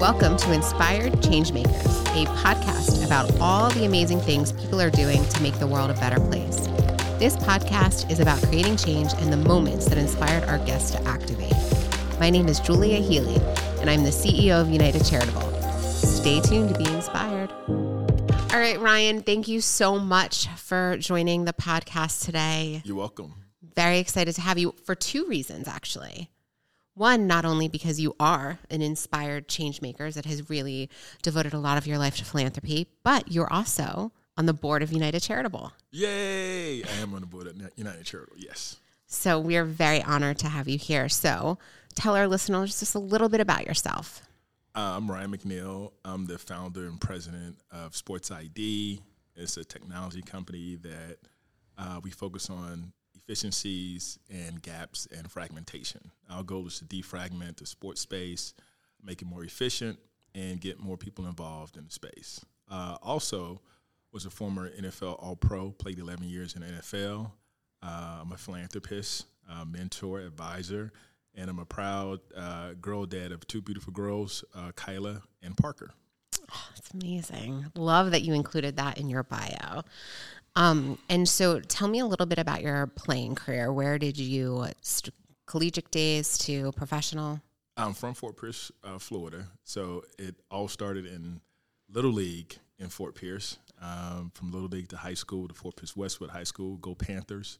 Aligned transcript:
Welcome 0.00 0.38
to 0.38 0.52
Inspired 0.54 1.12
Changemakers, 1.20 2.06
a 2.16 2.26
podcast 2.36 3.04
about 3.04 3.38
all 3.38 3.68
the 3.68 3.84
amazing 3.84 4.18
things 4.20 4.50
people 4.50 4.80
are 4.80 4.88
doing 4.88 5.22
to 5.26 5.42
make 5.42 5.58
the 5.58 5.66
world 5.66 5.90
a 5.90 5.94
better 5.94 6.18
place. 6.18 6.56
This 7.18 7.36
podcast 7.36 8.10
is 8.10 8.18
about 8.18 8.42
creating 8.44 8.78
change 8.78 9.12
and 9.18 9.30
the 9.30 9.36
moments 9.36 9.84
that 9.90 9.98
inspired 9.98 10.44
our 10.44 10.56
guests 10.60 10.92
to 10.92 11.02
activate. 11.02 11.52
My 12.18 12.30
name 12.30 12.48
is 12.48 12.60
Julia 12.60 12.96
Healy, 12.96 13.34
and 13.82 13.90
I'm 13.90 14.02
the 14.02 14.08
CEO 14.08 14.58
of 14.58 14.70
United 14.70 15.04
Charitable. 15.04 15.52
Stay 15.82 16.40
tuned 16.40 16.72
to 16.72 16.78
be 16.78 16.90
inspired. 16.90 17.50
All 17.68 18.58
right, 18.58 18.80
Ryan, 18.80 19.20
thank 19.20 19.48
you 19.48 19.60
so 19.60 19.98
much 19.98 20.46
for 20.56 20.96
joining 20.96 21.44
the 21.44 21.52
podcast 21.52 22.24
today. 22.24 22.80
You're 22.86 22.96
welcome. 22.96 23.34
Very 23.76 23.98
excited 23.98 24.34
to 24.36 24.40
have 24.40 24.56
you 24.56 24.74
for 24.86 24.94
two 24.94 25.26
reasons, 25.26 25.68
actually. 25.68 26.30
One, 26.94 27.26
not 27.26 27.44
only 27.44 27.68
because 27.68 28.00
you 28.00 28.14
are 28.18 28.58
an 28.68 28.82
inspired 28.82 29.48
change 29.48 29.80
maker 29.80 30.10
that 30.10 30.26
has 30.26 30.50
really 30.50 30.90
devoted 31.22 31.52
a 31.52 31.58
lot 31.58 31.78
of 31.78 31.86
your 31.86 31.98
life 31.98 32.16
to 32.16 32.24
philanthropy, 32.24 32.88
but 33.02 33.30
you're 33.30 33.52
also 33.52 34.12
on 34.36 34.46
the 34.46 34.52
board 34.52 34.82
of 34.82 34.92
United 34.92 35.20
Charitable. 35.20 35.72
Yay! 35.92 36.82
I 36.82 36.90
am 37.00 37.14
on 37.14 37.20
the 37.20 37.26
board 37.26 37.46
of 37.46 37.56
United 37.76 38.04
Charitable, 38.04 38.36
yes. 38.38 38.76
So 39.06 39.38
we 39.38 39.56
are 39.56 39.64
very 39.64 40.02
honored 40.02 40.38
to 40.38 40.48
have 40.48 40.68
you 40.68 40.78
here. 40.78 41.08
So 41.08 41.58
tell 41.94 42.16
our 42.16 42.28
listeners 42.28 42.80
just 42.80 42.94
a 42.94 42.98
little 42.98 43.28
bit 43.28 43.40
about 43.40 43.66
yourself. 43.66 44.22
Uh, 44.74 44.94
I'm 44.96 45.10
Ryan 45.10 45.36
McNeil. 45.36 45.92
I'm 46.04 46.26
the 46.26 46.38
founder 46.38 46.86
and 46.86 47.00
president 47.00 47.58
of 47.72 47.96
Sports 47.96 48.30
ID. 48.30 49.00
It's 49.36 49.56
a 49.56 49.64
technology 49.64 50.22
company 50.22 50.76
that 50.76 51.16
uh, 51.76 52.00
we 52.02 52.10
focus 52.10 52.50
on 52.50 52.92
efficiencies 53.30 54.18
and 54.28 54.60
gaps 54.60 55.06
and 55.16 55.30
fragmentation. 55.30 56.10
Our 56.28 56.42
goal 56.42 56.66
is 56.66 56.80
to 56.80 56.84
defragment 56.84 57.58
the 57.58 57.66
sports 57.66 58.00
space, 58.00 58.54
make 59.04 59.22
it 59.22 59.26
more 59.26 59.44
efficient, 59.44 60.00
and 60.34 60.60
get 60.60 60.80
more 60.80 60.96
people 60.96 61.26
involved 61.26 61.76
in 61.76 61.84
the 61.84 61.92
space. 61.92 62.44
Uh, 62.68 62.96
also, 63.00 63.60
was 64.12 64.26
a 64.26 64.30
former 64.30 64.68
NFL 64.70 65.22
All 65.22 65.36
Pro, 65.36 65.70
played 65.70 66.00
11 66.00 66.28
years 66.28 66.56
in 66.56 66.62
the 66.62 66.66
NFL. 66.66 67.30
Uh, 67.80 68.18
I'm 68.20 68.32
a 68.32 68.36
philanthropist, 68.36 69.26
mentor, 69.64 70.18
advisor, 70.18 70.92
and 71.36 71.48
I'm 71.48 71.60
a 71.60 71.64
proud 71.64 72.18
uh, 72.36 72.72
girl 72.80 73.06
dad 73.06 73.30
of 73.30 73.46
two 73.46 73.62
beautiful 73.62 73.92
girls, 73.92 74.44
uh, 74.56 74.72
Kyla 74.74 75.22
and 75.40 75.56
Parker. 75.56 75.92
Oh, 76.52 76.68
that's 76.74 76.90
amazing. 76.92 77.66
Love 77.76 78.10
that 78.10 78.22
you 78.22 78.34
included 78.34 78.76
that 78.78 78.98
in 78.98 79.08
your 79.08 79.22
bio. 79.22 79.82
Um, 80.56 80.98
and 81.08 81.28
so 81.28 81.60
tell 81.60 81.88
me 81.88 82.00
a 82.00 82.06
little 82.06 82.26
bit 82.26 82.38
about 82.38 82.62
your 82.62 82.86
playing 82.88 83.34
career. 83.34 83.72
Where 83.72 83.98
did 83.98 84.18
you, 84.18 84.66
st- 84.82 85.14
collegiate 85.46 85.90
days 85.90 86.38
to 86.38 86.72
professional? 86.72 87.40
I'm 87.76 87.94
from 87.94 88.14
Fort 88.14 88.36
Pierce, 88.36 88.70
uh, 88.84 88.98
Florida. 88.98 89.48
So 89.64 90.04
it 90.18 90.34
all 90.50 90.68
started 90.68 91.06
in 91.06 91.40
Little 91.88 92.12
League 92.12 92.58
in 92.78 92.88
Fort 92.88 93.14
Pierce. 93.14 93.58
Um, 93.82 94.30
from 94.34 94.52
Little 94.52 94.68
League 94.68 94.88
to 94.88 94.98
high 94.98 95.14
school 95.14 95.48
to 95.48 95.54
Fort 95.54 95.76
Pierce 95.76 95.96
Westwood 95.96 96.30
High 96.30 96.44
School, 96.44 96.76
go 96.76 96.94
Panthers. 96.94 97.58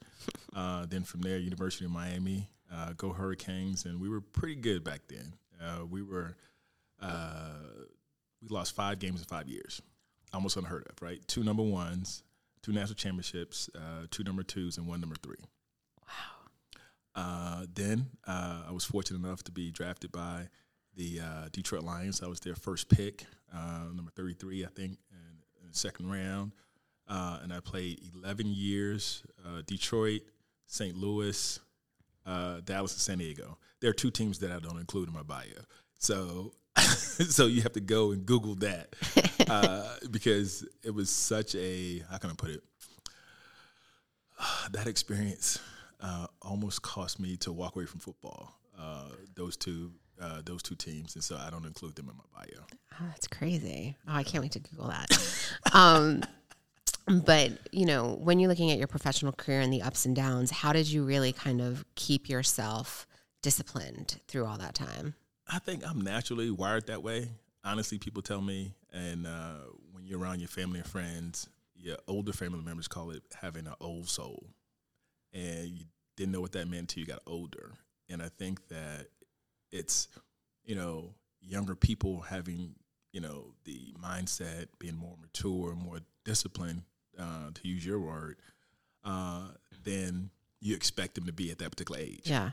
Uh, 0.54 0.84
then 0.84 1.02
from 1.02 1.22
there, 1.22 1.38
University 1.38 1.86
of 1.86 1.90
Miami, 1.90 2.50
uh, 2.70 2.92
go 2.96 3.12
Hurricanes. 3.12 3.86
And 3.86 4.00
we 4.00 4.08
were 4.10 4.20
pretty 4.20 4.56
good 4.56 4.84
back 4.84 5.00
then. 5.08 5.32
Uh, 5.58 5.86
we 5.86 6.02
were, 6.02 6.36
uh, 7.00 7.54
we 8.42 8.48
lost 8.48 8.74
five 8.74 8.98
games 8.98 9.20
in 9.20 9.26
five 9.26 9.48
years. 9.48 9.80
Almost 10.34 10.58
unheard 10.58 10.86
of, 10.90 11.00
right? 11.00 11.26
Two 11.26 11.42
number 11.42 11.62
ones, 11.62 12.22
two 12.62 12.72
national 12.72 12.94
championships, 12.94 13.70
uh, 13.74 14.06
two 14.10 14.24
number 14.24 14.42
twos, 14.42 14.78
and 14.78 14.86
one 14.86 15.00
number 15.00 15.16
three. 15.22 15.36
Wow. 16.06 16.40
Uh, 17.14 17.66
then 17.72 18.06
uh, 18.26 18.62
I 18.68 18.72
was 18.72 18.84
fortunate 18.84 19.24
enough 19.24 19.42
to 19.44 19.52
be 19.52 19.70
drafted 19.70 20.12
by 20.12 20.48
the 20.96 21.20
uh, 21.20 21.48
Detroit 21.52 21.82
Lions. 21.82 22.22
I 22.22 22.26
was 22.26 22.40
their 22.40 22.54
first 22.54 22.88
pick, 22.88 23.24
uh, 23.54 23.84
number 23.94 24.10
33, 24.10 24.64
I 24.64 24.68
think, 24.68 24.98
in, 25.10 25.62
in 25.62 25.70
the 25.70 25.76
second 25.76 26.10
round. 26.10 26.52
Uh, 27.08 27.40
and 27.42 27.52
I 27.52 27.60
played 27.60 28.00
11 28.22 28.46
years 28.46 29.24
Detroit, 29.66 30.20
St. 30.66 30.96
Louis, 30.96 31.58
Dallas, 32.24 32.92
and 32.92 33.00
San 33.00 33.18
Diego. 33.18 33.58
There 33.80 33.90
are 33.90 33.94
two 33.94 34.10
teams 34.10 34.38
that 34.40 34.52
I 34.52 34.60
don't 34.60 34.78
include 34.78 35.08
in 35.08 35.14
my 35.14 35.22
bio. 35.22 35.64
So 35.98 36.52
so 36.78 37.46
you 37.46 37.62
have 37.62 37.72
to 37.72 37.80
go 37.80 38.12
and 38.12 38.24
Google 38.24 38.54
that 38.56 38.94
uh, 39.48 39.96
because 40.10 40.66
it 40.82 40.94
was 40.94 41.10
such 41.10 41.54
a 41.54 42.02
how 42.10 42.18
can 42.18 42.30
I 42.30 42.34
put 42.34 42.50
it? 42.50 42.62
That 44.72 44.86
experience 44.86 45.58
uh, 46.00 46.26
almost 46.42 46.82
cost 46.82 47.20
me 47.20 47.36
to 47.38 47.52
walk 47.52 47.76
away 47.76 47.86
from 47.86 48.00
football. 48.00 48.54
Uh, 48.78 49.10
those 49.34 49.56
two, 49.56 49.92
uh, 50.20 50.40
those 50.44 50.62
two 50.62 50.74
teams, 50.74 51.14
and 51.14 51.22
so 51.22 51.36
I 51.36 51.50
don't 51.50 51.66
include 51.66 51.94
them 51.96 52.08
in 52.08 52.16
my 52.16 52.24
bio. 52.34 52.64
Oh, 52.94 53.04
that's 53.08 53.26
crazy! 53.28 53.96
Oh, 54.08 54.14
I 54.14 54.22
can't 54.22 54.42
wait 54.42 54.52
to 54.52 54.60
Google 54.60 54.88
that. 54.88 55.50
um, 55.74 56.22
but 57.06 57.52
you 57.72 57.84
know, 57.84 58.18
when 58.22 58.38
you're 58.38 58.48
looking 58.48 58.70
at 58.70 58.78
your 58.78 58.86
professional 58.86 59.32
career 59.32 59.60
and 59.60 59.72
the 59.72 59.82
ups 59.82 60.06
and 60.06 60.16
downs, 60.16 60.50
how 60.50 60.72
did 60.72 60.90
you 60.90 61.02
really 61.02 61.32
kind 61.32 61.60
of 61.60 61.84
keep 61.94 62.28
yourself 62.28 63.06
disciplined 63.42 64.20
through 64.28 64.46
all 64.46 64.56
that 64.58 64.74
time? 64.74 65.14
I 65.52 65.58
think 65.58 65.86
I'm 65.86 66.00
naturally 66.00 66.50
wired 66.50 66.86
that 66.86 67.02
way. 67.02 67.28
Honestly, 67.64 67.98
people 67.98 68.22
tell 68.22 68.40
me, 68.40 68.72
and 68.92 69.26
uh, 69.26 69.64
when 69.92 70.04
you're 70.04 70.18
around 70.18 70.40
your 70.40 70.48
family 70.48 70.78
and 70.80 70.88
friends, 70.88 71.48
your 71.74 71.96
older 72.06 72.32
family 72.32 72.62
members 72.62 72.88
call 72.88 73.10
it 73.10 73.22
having 73.40 73.66
an 73.66 73.74
old 73.80 74.08
soul, 74.08 74.46
and 75.32 75.68
you 75.68 75.84
didn't 76.16 76.32
know 76.32 76.40
what 76.40 76.52
that 76.52 76.68
meant 76.68 76.82
until 76.82 77.00
you 77.00 77.06
got 77.06 77.22
older. 77.26 77.72
And 78.08 78.22
I 78.22 78.28
think 78.28 78.68
that 78.68 79.06
it's, 79.70 80.08
you 80.64 80.74
know, 80.74 81.14
younger 81.40 81.74
people 81.74 82.20
having, 82.20 82.74
you 83.12 83.20
know, 83.20 83.54
the 83.64 83.94
mindset 84.02 84.66
being 84.78 84.96
more 84.96 85.16
mature, 85.20 85.74
more 85.74 86.00
disciplined, 86.24 86.82
uh, 87.18 87.50
to 87.54 87.68
use 87.68 87.86
your 87.86 88.00
word, 88.00 88.36
uh, 89.04 89.48
than 89.84 90.30
you 90.60 90.74
expect 90.74 91.14
them 91.14 91.24
to 91.26 91.32
be 91.32 91.50
at 91.50 91.58
that 91.58 91.70
particular 91.70 92.00
age. 92.00 92.22
Yeah. 92.24 92.50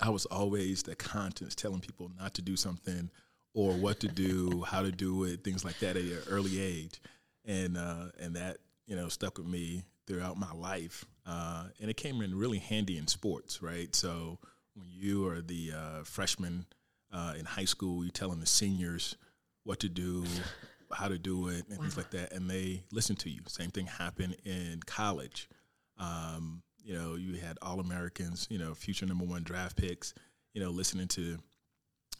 I 0.00 0.10
was 0.10 0.26
always 0.26 0.82
the 0.82 0.96
conscience 0.96 1.54
telling 1.54 1.80
people 1.80 2.10
not 2.18 2.34
to 2.34 2.42
do 2.42 2.56
something 2.56 3.10
or 3.54 3.72
what 3.72 4.00
to 4.00 4.08
do, 4.08 4.62
how 4.66 4.82
to 4.82 4.92
do 4.92 5.24
it, 5.24 5.44
things 5.44 5.64
like 5.64 5.78
that 5.80 5.96
at 5.96 6.02
an 6.02 6.18
early 6.28 6.60
age, 6.60 7.00
and 7.44 7.76
uh, 7.76 8.06
and 8.20 8.36
that 8.36 8.58
you 8.86 8.96
know 8.96 9.08
stuck 9.08 9.38
with 9.38 9.46
me 9.46 9.84
throughout 10.06 10.36
my 10.36 10.52
life, 10.52 11.04
uh, 11.26 11.64
and 11.80 11.90
it 11.90 11.96
came 11.96 12.20
in 12.22 12.36
really 12.36 12.58
handy 12.58 12.98
in 12.98 13.06
sports, 13.06 13.62
right? 13.62 13.94
So 13.94 14.38
when 14.74 14.88
you 14.90 15.26
are 15.28 15.40
the 15.40 15.72
uh, 15.76 16.04
freshman 16.04 16.66
uh, 17.12 17.34
in 17.38 17.44
high 17.44 17.66
school, 17.66 18.02
you're 18.02 18.10
telling 18.10 18.40
the 18.40 18.46
seniors 18.46 19.16
what 19.64 19.80
to 19.80 19.88
do, 19.88 20.24
how 20.92 21.08
to 21.08 21.18
do 21.18 21.48
it, 21.48 21.66
and 21.68 21.78
wow. 21.78 21.82
things 21.82 21.96
like 21.96 22.10
that, 22.10 22.32
and 22.32 22.50
they 22.50 22.82
listen 22.90 23.16
to 23.16 23.30
you. 23.30 23.40
Same 23.48 23.70
thing 23.70 23.86
happened 23.86 24.36
in 24.44 24.80
college. 24.86 25.48
Um, 25.98 26.62
you 26.84 26.94
know, 26.94 27.14
you 27.14 27.36
had 27.36 27.58
All 27.62 27.80
Americans, 27.80 28.48
you 28.50 28.58
know, 28.58 28.74
future 28.74 29.06
number 29.06 29.24
one 29.24 29.42
draft 29.42 29.76
picks, 29.76 30.14
you 30.52 30.60
know, 30.60 30.70
listening 30.70 31.08
to 31.08 31.38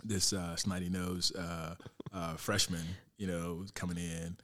this 0.03 0.33
uh, 0.33 0.57
snotty 0.57 0.89
nose 0.89 1.33
uh, 1.33 1.75
uh, 2.13 2.35
freshman, 2.35 2.85
you 3.17 3.27
know, 3.27 3.65
coming 3.75 3.97
in. 3.97 4.37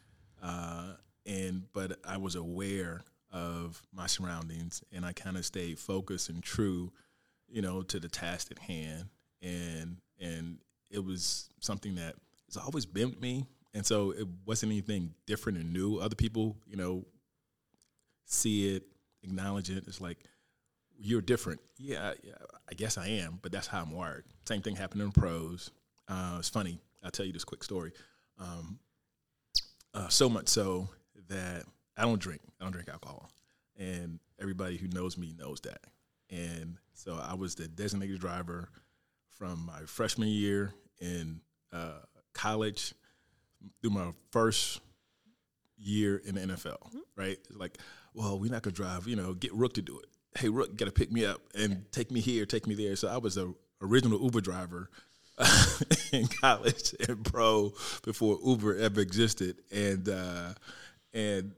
Uh, 0.43 0.95
and, 1.27 1.65
but 1.73 1.99
I 2.07 2.17
was 2.17 2.37
aware 2.37 3.03
of 3.33 3.83
my 3.93 4.07
surroundings 4.07 4.83
and 4.93 5.05
I 5.05 5.13
kind 5.13 5.37
of 5.37 5.45
stayed 5.45 5.79
focused 5.79 6.31
and 6.31 6.43
true, 6.43 6.93
you 7.49 7.61
know, 7.61 7.83
to 7.83 8.01
the 8.01 8.09
task 8.09 8.51
at 8.51 8.59
hand. 8.59 9.07
And, 9.43 9.97
and 10.21 10.59
it 10.91 11.05
was 11.05 11.51
something 11.61 11.97
that 11.97 12.15
has 12.47 12.57
always 12.57 12.87
been 12.87 13.17
me. 13.21 13.47
And 13.75 13.85
so 13.85 14.13
it 14.13 14.27
wasn't 14.47 14.73
anything 14.73 15.13
different 15.27 15.59
and 15.59 15.73
new. 15.73 15.99
Other 15.99 16.17
people, 16.17 16.57
you 16.67 16.77
know, 16.77 17.05
see 18.25 18.75
it, 18.75 18.85
acknowledge 19.23 19.71
it. 19.71 19.85
It's 19.87 20.01
like 20.01 20.19
you're 20.99 21.21
different. 21.21 21.61
Yeah, 21.79 22.13
yeah, 22.23 22.35
I 22.69 22.75
guess 22.75 22.99
I 22.99 23.09
am, 23.09 23.39
but 23.41 23.53
that's 23.53 23.67
how 23.67 23.81
I'm 23.83 23.93
wired. 23.93 24.25
Same 24.47 24.63
thing 24.63 24.77
happened 24.77 25.03
in 25.03 25.13
pros. 25.13 25.71
Uh, 26.09 26.37
it's 26.39 26.49
funny. 26.49 26.81
I'll 27.05 27.11
tell 27.11 27.27
you 27.27 27.33
this 27.33 27.45
quick 27.45 27.63
story. 27.63 27.93
Um, 28.39 28.79
uh, 29.95 30.09
so 30.09 30.29
much 30.29 30.49
so 30.49 30.89
that 31.29 31.65
I 31.97 32.03
don't 32.03 32.21
drink. 32.21 32.41
I 32.61 32.65
don't 32.65 32.73
drink 32.73 32.89
alcohol, 32.89 33.31
and 33.79 34.19
everybody 34.41 34.77
who 34.77 34.89
knows 34.89 35.17
me 35.17 35.35
knows 35.39 35.61
that. 35.63 35.81
And 36.31 36.77
so 36.95 37.19
I 37.23 37.35
was 37.35 37.55
the 37.55 37.69
designated 37.69 38.21
driver 38.21 38.69
from 39.39 39.65
my 39.65 39.81
freshman 39.87 40.29
year 40.29 40.75
in 41.01 41.41
uh, 41.73 42.01
college 42.35 42.93
through 43.81 43.91
my 43.91 44.13
first 44.31 44.81
year 45.77 46.21
in 46.25 46.35
the 46.35 46.41
NFL. 46.41 46.79
Mm-hmm. 46.83 46.99
Right? 47.17 47.39
It's 47.49 47.57
like 47.57 47.79
well, 48.15 48.39
we're 48.39 48.51
not 48.51 48.63
gonna 48.63 48.75
drive. 48.75 49.07
You 49.07 49.17
know, 49.17 49.35
get 49.35 49.53
Rook 49.55 49.75
to 49.75 49.83
do 49.83 49.99
it. 49.99 50.07
Hey, 50.39 50.49
Rook, 50.49 50.77
got 50.77 50.85
to 50.87 50.93
pick 50.93 51.11
me 51.11 51.25
up 51.25 51.41
and 51.55 51.85
take 51.91 52.11
me 52.11 52.21
here, 52.21 52.47
take 52.47 52.67
me 52.67 52.75
there. 52.75 52.95
So 52.97 53.09
I 53.09 53.19
was 53.19 53.37
a 53.37 53.53
original 53.83 54.23
Uber 54.23 54.41
driver 54.41 54.89
in 56.13 56.27
college 56.29 56.95
and 57.09 57.25
pro 57.25 57.73
before 58.05 58.39
Uber 58.45 58.77
ever 58.79 59.01
existed, 59.01 59.57
and 59.73 60.09
uh, 60.09 60.55
and 61.13 61.55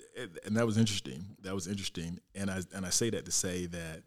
and 0.47 0.56
that 0.56 0.65
was 0.65 0.79
interesting. 0.79 1.25
That 1.43 1.55
was 1.55 1.67
interesting, 1.67 2.21
and 2.35 2.50
I 2.50 2.62
and 2.75 2.87
I 2.87 2.91
say 2.91 3.11
that 3.11 3.27
to 3.27 3.32
say 3.32 3.67
that 3.67 4.03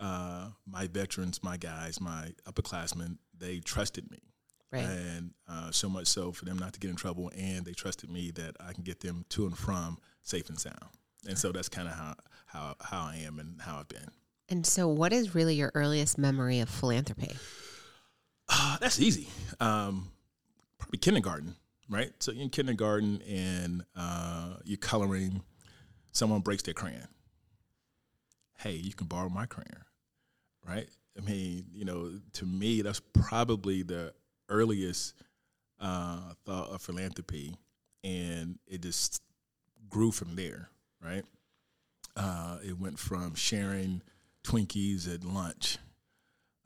uh, 0.00 0.48
my 0.66 0.86
veterans, 0.86 1.42
my 1.42 1.56
guys, 1.56 2.00
my 2.00 2.32
upperclassmen, 2.46 3.18
they 3.38 3.60
trusted 3.60 4.10
me, 4.10 4.20
Right. 4.74 4.84
And 4.84 5.30
uh, 5.48 5.70
so 5.70 5.88
much 5.88 6.08
so 6.08 6.32
for 6.32 6.46
them 6.46 6.58
not 6.58 6.72
to 6.72 6.80
get 6.80 6.90
in 6.90 6.96
trouble, 6.96 7.30
and 7.36 7.64
they 7.64 7.72
trusted 7.72 8.10
me 8.10 8.32
that 8.32 8.56
I 8.58 8.72
can 8.72 8.82
get 8.82 9.00
them 9.00 9.24
to 9.30 9.46
and 9.46 9.56
from 9.56 9.98
safe 10.22 10.48
and 10.48 10.58
sound. 10.58 10.90
And 11.28 11.38
so 11.38 11.52
that's 11.52 11.68
kind 11.68 11.88
of 11.88 11.94
how, 11.94 12.14
how, 12.46 12.74
how 12.80 13.00
I 13.02 13.16
am 13.26 13.38
and 13.38 13.60
how 13.60 13.78
I've 13.78 13.88
been. 13.88 14.08
And 14.48 14.66
so, 14.66 14.88
what 14.88 15.12
is 15.12 15.34
really 15.34 15.54
your 15.54 15.72
earliest 15.74 16.18
memory 16.18 16.60
of 16.60 16.68
philanthropy? 16.68 17.34
Uh, 18.48 18.76
that's 18.78 19.00
easy. 19.00 19.28
Um, 19.58 20.10
probably 20.78 20.98
kindergarten, 20.98 21.56
right? 21.88 22.12
So 22.20 22.30
you're 22.30 22.42
in 22.42 22.50
kindergarten 22.50 23.22
and 23.22 23.84
uh, 23.96 24.56
you're 24.64 24.76
coloring. 24.76 25.42
Someone 26.12 26.40
breaks 26.40 26.62
their 26.62 26.74
crayon. 26.74 27.08
Hey, 28.58 28.72
you 28.72 28.92
can 28.92 29.06
borrow 29.06 29.28
my 29.28 29.46
crayon, 29.46 29.84
right? 30.66 30.88
I 31.16 31.20
mean, 31.22 31.66
you 31.72 31.84
know, 31.84 32.10
to 32.34 32.44
me, 32.44 32.82
that's 32.82 33.00
probably 33.12 33.82
the 33.82 34.12
earliest 34.48 35.14
uh, 35.80 36.34
thought 36.44 36.70
of 36.70 36.82
philanthropy, 36.82 37.56
and 38.02 38.58
it 38.66 38.82
just 38.82 39.22
grew 39.88 40.10
from 40.10 40.36
there, 40.36 40.70
right? 41.04 41.24
Uh, 42.16 42.58
it 42.64 42.78
went 42.78 42.98
from 42.98 43.34
sharing 43.34 44.02
Twinkies 44.44 45.12
at 45.12 45.24
lunch 45.24 45.78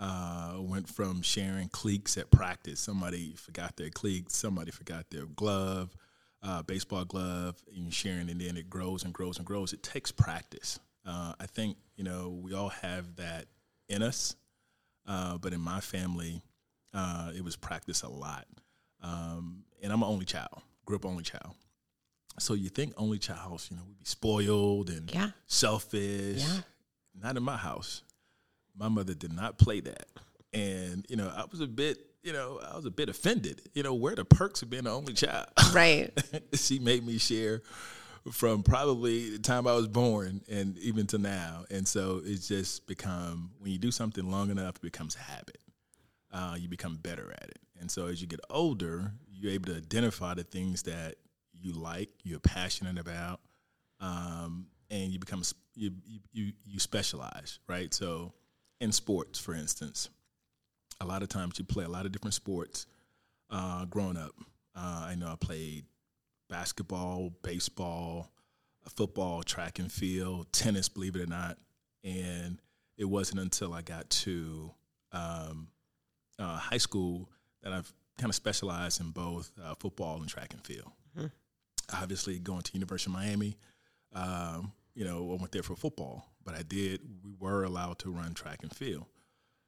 uh, 0.01 0.55
went 0.59 0.89
from 0.89 1.23
sharing 1.23 1.69
cleats 1.69 2.17
at 2.17 2.31
practice. 2.31 2.81
Somebody 2.81 3.35
forgot 3.37 3.77
their 3.77 3.91
cleats, 3.91 4.37
somebody 4.37 4.71
forgot 4.71 5.11
their 5.11 5.27
glove, 5.27 5.97
uh, 6.43 6.63
baseball 6.63 7.05
glove, 7.05 7.57
and 7.75 7.93
sharing, 7.93 8.31
and 8.31 8.41
then 8.41 8.57
it 8.57 8.71
grows 8.71 9.05
and 9.05 9.13
grows 9.13 9.39
and 9.39 9.47
grows. 9.47 9.73
It 9.73 9.83
takes 9.83 10.13
practice. 10.13 10.79
Uh, 11.05 11.33
I 11.41 11.47
think 11.47 11.77
you 11.97 12.05
know 12.05 12.29
we 12.43 12.55
all 12.55 12.69
have 12.69 13.17
that 13.17 13.47
in 13.89 14.03
us, 14.03 14.37
uh, 15.07 15.39
but 15.39 15.53
in 15.53 15.61
my 15.61 15.81
family, 15.81 16.43
uh, 16.95 17.33
it 17.37 17.43
was 17.43 17.57
practice 17.57 18.03
a 18.03 18.09
lot. 18.09 18.47
Um, 19.03 19.65
and 19.83 19.93
I'm 19.93 20.03
an 20.03 20.09
only 20.09 20.27
child, 20.27 20.61
grew 20.85 20.97
up 20.97 21.07
only 21.07 21.23
child. 21.23 21.55
So 22.39 22.55
you 22.55 22.69
think 22.69 22.95
only 22.97 23.19
child, 23.19 23.67
you 23.71 23.77
know, 23.77 23.83
would 23.87 23.99
be 23.99 24.05
spoiled 24.05 24.91
and 24.91 25.11
Yeah. 25.13 25.31
selfish. 25.47 26.41
Yeah. 26.41 26.61
Not 27.21 27.37
in 27.37 27.43
my 27.43 27.57
house. 27.57 28.03
My 28.77 28.89
mother 28.89 29.15
did 29.15 29.33
not 29.33 29.59
play 29.59 29.81
that. 29.81 30.07
And, 30.53 31.05
you 31.09 31.17
know, 31.17 31.29
I 31.29 31.45
was 31.51 31.61
a 31.61 31.67
bit, 31.67 31.99
you 32.23 32.33
know, 32.33 32.61
I 32.61 32.77
was 32.77 32.85
a 32.85 32.91
bit 32.91 33.09
offended. 33.09 33.61
You 33.75 33.83
know, 33.83 33.95
where 33.95 34.13
are 34.13 34.17
the 34.17 34.25
perks 34.25 34.63
of 34.63 34.71
being 34.71 34.85
the 34.85 34.91
only 34.93 35.15
child? 35.15 35.47
Right. 35.73 36.11
she 36.55 36.79
made 36.79 37.05
me 37.05 37.19
share 37.19 37.63
from 38.33 38.63
probably 38.63 39.31
the 39.31 39.39
time 39.39 39.67
I 39.67 39.75
was 39.75 39.89
born 39.89 40.43
and 40.51 40.79
even 40.79 41.07
to 41.09 41.19
now. 41.19 41.65
And 41.71 41.87
so 41.89 42.21
it's 42.25 42.47
just 42.49 42.87
become 42.87 43.51
when 43.59 43.73
you 43.73 43.79
do 43.79 43.91
something 43.91 44.31
long 44.31 44.51
enough, 44.51 44.77
it 44.77 44.83
becomes 44.83 45.17
a 45.17 45.21
habit. 45.21 45.59
Uh, 46.33 46.57
you 46.59 46.69
become 46.69 46.97
better 46.97 47.33
at 47.33 47.49
it. 47.49 47.59
And 47.81 47.91
so 47.91 48.07
as 48.07 48.21
you 48.21 48.27
get 48.27 48.41
older, 48.51 49.13
you're 49.33 49.53
able 49.53 49.73
to 49.73 49.77
identify 49.77 50.35
the 50.35 50.45
things 50.45 50.83
that 50.83 51.17
you 51.61 51.73
like, 51.73 52.11
you're 52.23 52.41
passionate 52.41 52.99
about, 52.99 53.41
um, 54.01 54.67
and 54.91 55.13
you 55.13 55.19
become 55.19 55.43
you, 55.75 55.93
you 56.33 56.53
you 56.65 56.79
specialize, 56.79 57.59
right? 57.69 57.93
So 57.93 58.33
in 58.81 58.93
sports, 58.93 59.39
for 59.39 59.55
instance, 59.55 60.09
a 61.01 61.07
lot 61.07 61.23
of 61.23 61.29
times 61.29 61.59
you 61.59 61.65
play 61.65 61.85
a 61.85 61.89
lot 61.89 62.07
of 62.07 62.13
different 62.13 62.35
sports. 62.35 62.87
Uh, 63.51 63.85
growing 63.87 64.17
up, 64.17 64.33
uh, 64.77 65.07
I 65.09 65.15
know 65.15 65.29
I 65.29 65.37
played 65.37 65.85
basketball, 66.49 67.33
baseball, 67.43 68.31
uh, 68.85 68.91
football, 68.91 69.43
track 69.43 69.79
and 69.79 69.91
field, 69.91 70.53
tennis, 70.53 70.89
believe 70.89 71.17
it 71.17 71.23
or 71.23 71.27
not. 71.27 71.59
And 72.05 72.61
it 72.97 73.05
wasn't 73.05 73.41
until 73.41 73.73
I 73.73 73.83
got 73.83 74.09
to 74.11 74.71
um, 75.13 75.69
uh, 76.39 76.57
high 76.57 76.79
school 76.79 77.29
that 77.63 77.73
I've 77.73 77.93
kind 78.19 78.31
of 78.31 78.35
specialized 78.35 79.01
in 79.01 79.11
both 79.11 79.51
uh, 79.63 79.75
football 79.75 80.17
and 80.19 80.29
track 80.29 80.53
and 80.53 80.65
field. 80.65 80.91
Obviously, 81.93 82.39
going 82.39 82.63
to 82.63 82.73
University 82.75 83.11
of 83.11 83.15
Miami, 83.15 83.57
um, 84.13 84.73
you 84.95 85.05
know, 85.05 85.33
I 85.33 85.41
went 85.41 85.53
there 85.53 85.63
for 85.63 85.77
football, 85.77 86.27
but 86.45 86.55
I 86.55 86.63
did. 86.63 87.01
We 87.25 87.33
were 87.39 87.65
allowed 87.65 87.99
to 88.01 88.11
run 88.11 88.35
track 88.35 88.61
and 88.63 88.75
field, 88.75 89.07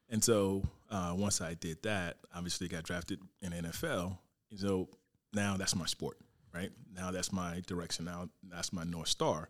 and 0.08 0.22
so 0.22 0.62
uh, 0.90 1.14
once 1.16 1.40
I 1.40 1.54
did 1.54 1.82
that, 1.84 2.18
obviously 2.34 2.68
got 2.68 2.82
drafted 2.82 3.20
in 3.40 3.52
NFL. 3.52 4.18
So 4.56 4.88
now 5.32 5.56
that's 5.56 5.76
my 5.76 5.86
sport, 5.86 6.16
right? 6.52 6.70
Now 6.94 7.10
that's 7.10 7.32
my 7.32 7.62
direction. 7.66 8.04
Now 8.04 8.28
that's 8.42 8.72
my 8.72 8.84
north 8.84 9.08
star. 9.08 9.48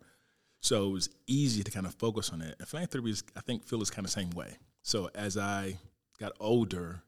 So 0.61 0.89
it 0.89 0.93
was 0.93 1.09
easy 1.25 1.63
to 1.63 1.71
kind 1.71 1.87
of 1.87 1.95
focus 1.95 2.29
on 2.29 2.41
it. 2.41 2.55
And 2.59 2.67
philanthropy 2.67 3.09
is, 3.09 3.23
I 3.35 3.41
think, 3.41 3.65
Phil 3.65 3.81
is 3.81 3.89
kind 3.89 4.05
of 4.05 4.11
same 4.11 4.29
way. 4.31 4.57
So 4.83 5.09
as 5.15 5.37
I 5.37 5.77
got 6.19 6.33
older, 6.39 7.01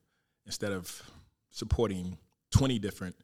instead 0.48 0.72
of 0.72 1.04
supporting 1.52 2.18
20 2.52 2.80
different 2.80 3.16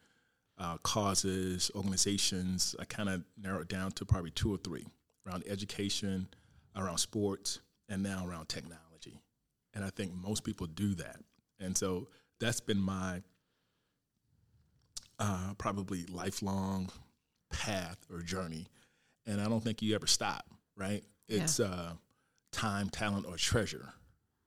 uh, 0.60 0.78
causes, 0.84 1.72
organizations, 1.74 2.76
I 2.80 2.86
kind 2.86 3.10
of 3.10 3.24
narrowed 3.42 3.64
it 3.64 3.68
down 3.70 3.92
to 3.94 4.06
probably 4.06 4.32
two 4.32 4.54
or 4.54 4.58
three 4.58 4.86
around 5.26 5.44
education, 5.48 6.28
around 6.76 6.98
sports, 6.98 7.60
and 7.88 8.04
now 8.04 8.26
around 8.28 8.50
technology. 8.50 9.22
And 9.74 9.86
I 9.86 9.90
think 9.90 10.14
most 10.14 10.44
people 10.44 10.68
do 10.68 10.94
that. 10.96 11.18
And 11.60 11.78
so 11.78 12.08
that's 12.40 12.60
been 12.60 12.80
my 12.80 13.22
uh, 15.18 15.54
probably 15.58 16.06
lifelong 16.06 16.90
path 17.52 17.98
or 18.12 18.22
journey. 18.22 18.68
And 19.26 19.40
I 19.40 19.48
don't 19.48 19.64
think 19.64 19.82
you 19.82 19.96
ever 19.96 20.08
stop, 20.08 20.46
right? 20.76 21.04
It's 21.28 21.60
uh, 21.60 21.94
time, 22.52 22.90
talent, 22.90 23.26
or 23.28 23.38
treasure, 23.38 23.94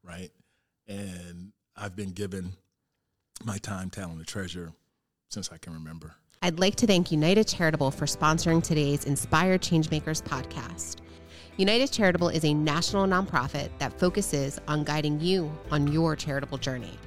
right? 0.02 0.30
And 0.88 1.52
I've 1.76 1.94
been 1.94 2.10
given 2.10 2.52
my 3.44 3.58
time, 3.58 3.90
talent, 3.90 4.18
and 4.18 4.26
treasure 4.26 4.72
since 5.32 5.50
I 5.50 5.56
can 5.56 5.72
remember. 5.72 6.14
I'd 6.42 6.58
like 6.58 6.76
to 6.76 6.86
thank 6.86 7.10
United 7.10 7.48
Charitable 7.48 7.90
for 7.90 8.04
sponsoring 8.04 8.62
today's 8.62 9.04
Inspired 9.04 9.62
Changemakers 9.62 10.22
podcast. 10.22 10.96
United 11.56 11.90
Charitable 11.90 12.28
is 12.28 12.44
a 12.44 12.52
national 12.52 13.06
nonprofit 13.06 13.70
that 13.78 13.98
focuses 13.98 14.60
on 14.68 14.84
guiding 14.84 15.20
you 15.20 15.50
on 15.70 15.86
your 15.86 16.16
charitable 16.16 16.58
journey. 16.58 16.98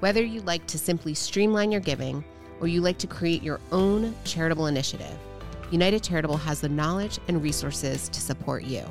Whether 0.00 0.24
you 0.24 0.40
like 0.40 0.66
to 0.68 0.78
simply 0.78 1.14
streamline 1.14 1.70
your 1.70 1.80
giving 1.80 2.24
or 2.60 2.66
you 2.66 2.80
like 2.80 2.98
to 2.98 3.06
create 3.06 3.42
your 3.42 3.60
own 3.70 4.14
charitable 4.24 4.66
initiative, 4.66 5.16
United 5.70 6.02
Charitable 6.02 6.38
has 6.38 6.60
the 6.60 6.68
knowledge 6.68 7.18
and 7.28 7.42
resources 7.42 8.08
to 8.08 8.20
support 8.20 8.64
you. 8.64 8.84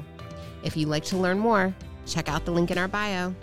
If 0.64 0.78
you'd 0.78 0.90
like 0.90 1.04
to 1.06 1.18
learn 1.18 1.40
more, 1.40 1.74
check 2.06 2.30
out 2.30 2.46
the 2.46 2.52
link 2.52 2.72
in 2.72 2.78
our 2.78 2.88
bio. 2.88 3.36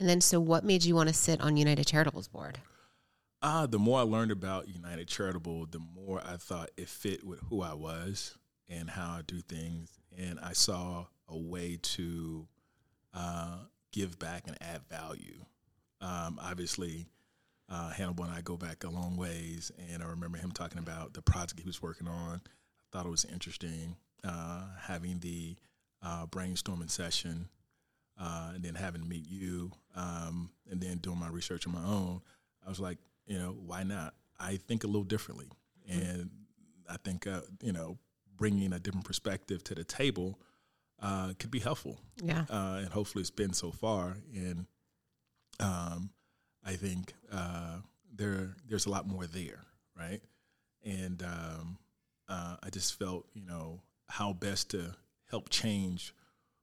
And 0.00 0.08
then, 0.08 0.20
so 0.20 0.40
what 0.40 0.64
made 0.64 0.82
you 0.82 0.94
want 0.96 1.08
to 1.08 1.14
sit 1.14 1.40
on 1.40 1.58
United 1.58 1.86
Charitable's 1.86 2.26
board? 2.26 2.58
Uh, 3.42 3.66
the 3.66 3.78
more 3.78 4.00
I 4.00 4.02
learned 4.02 4.32
about 4.32 4.68
United 4.68 5.08
Charitable, 5.08 5.66
the 5.66 5.78
more 5.78 6.20
I 6.24 6.36
thought 6.36 6.70
it 6.76 6.88
fit 6.88 7.24
with 7.24 7.40
who 7.48 7.62
I 7.62 7.74
was 7.74 8.36
and 8.68 8.88
how 8.90 9.12
I 9.12 9.22
do 9.26 9.40
things. 9.40 9.90
And 10.18 10.40
I 10.40 10.54
saw 10.54 11.06
a 11.28 11.38
way 11.38 11.78
to 11.80 12.48
uh, 13.14 13.58
give 13.92 14.18
back 14.18 14.44
and 14.46 14.56
add 14.60 14.82
value. 14.88 15.44
Um, 16.00 16.38
obviously, 16.42 17.06
uh, 17.68 17.90
Hannibal 17.90 18.24
and 18.24 18.34
I 18.34 18.40
go 18.40 18.56
back 18.56 18.84
a 18.84 18.90
long 18.90 19.16
ways, 19.16 19.70
and 19.92 20.02
I 20.02 20.06
remember 20.06 20.38
him 20.38 20.50
talking 20.50 20.78
about 20.78 21.12
the 21.14 21.22
project 21.22 21.60
he 21.60 21.66
was 21.66 21.82
working 21.82 22.08
on. 22.08 22.40
I 22.44 22.86
thought 22.90 23.06
it 23.06 23.10
was 23.10 23.26
interesting 23.26 23.96
uh, 24.24 24.64
having 24.80 25.18
the 25.20 25.56
uh, 26.02 26.26
brainstorming 26.26 26.90
session, 26.90 27.48
uh, 28.20 28.52
and 28.54 28.62
then 28.62 28.74
having 28.74 29.00
to 29.02 29.08
meet 29.08 29.26
you, 29.28 29.72
um, 29.96 30.50
and 30.70 30.80
then 30.80 30.98
doing 30.98 31.18
my 31.18 31.28
research 31.28 31.66
on 31.66 31.72
my 31.72 31.84
own. 31.84 32.20
I 32.64 32.68
was 32.68 32.78
like, 32.80 32.98
you 33.26 33.38
know, 33.38 33.56
why 33.66 33.82
not? 33.82 34.14
I 34.38 34.56
think 34.56 34.84
a 34.84 34.86
little 34.86 35.04
differently, 35.04 35.48
and 35.88 36.30
I 36.88 36.96
think 36.98 37.26
uh, 37.26 37.40
you 37.62 37.72
know, 37.72 37.98
bringing 38.36 38.72
a 38.72 38.78
different 38.78 39.06
perspective 39.06 39.64
to 39.64 39.74
the 39.74 39.84
table 39.84 40.38
uh, 41.02 41.32
could 41.38 41.50
be 41.50 41.58
helpful 41.60 41.98
Yeah. 42.22 42.44
uh, 42.50 42.78
and 42.82 42.88
hopefully 42.88 43.22
it's 43.22 43.30
been 43.30 43.52
so 43.54 43.70
far. 43.70 44.16
And 44.34 44.66
um, 45.58 46.10
I 46.64 46.74
think 46.74 47.14
uh, 47.32 47.78
there 48.14 48.54
there's 48.68 48.86
a 48.86 48.90
lot 48.90 49.06
more 49.06 49.26
there, 49.26 49.60
right? 49.98 50.20
And 50.84 51.22
um, 51.22 51.78
uh, 52.28 52.56
I 52.62 52.70
just 52.70 52.98
felt, 52.98 53.26
you 53.34 53.44
know, 53.46 53.80
how 54.08 54.32
best 54.32 54.70
to 54.70 54.94
help 55.30 55.48
change 55.50 56.14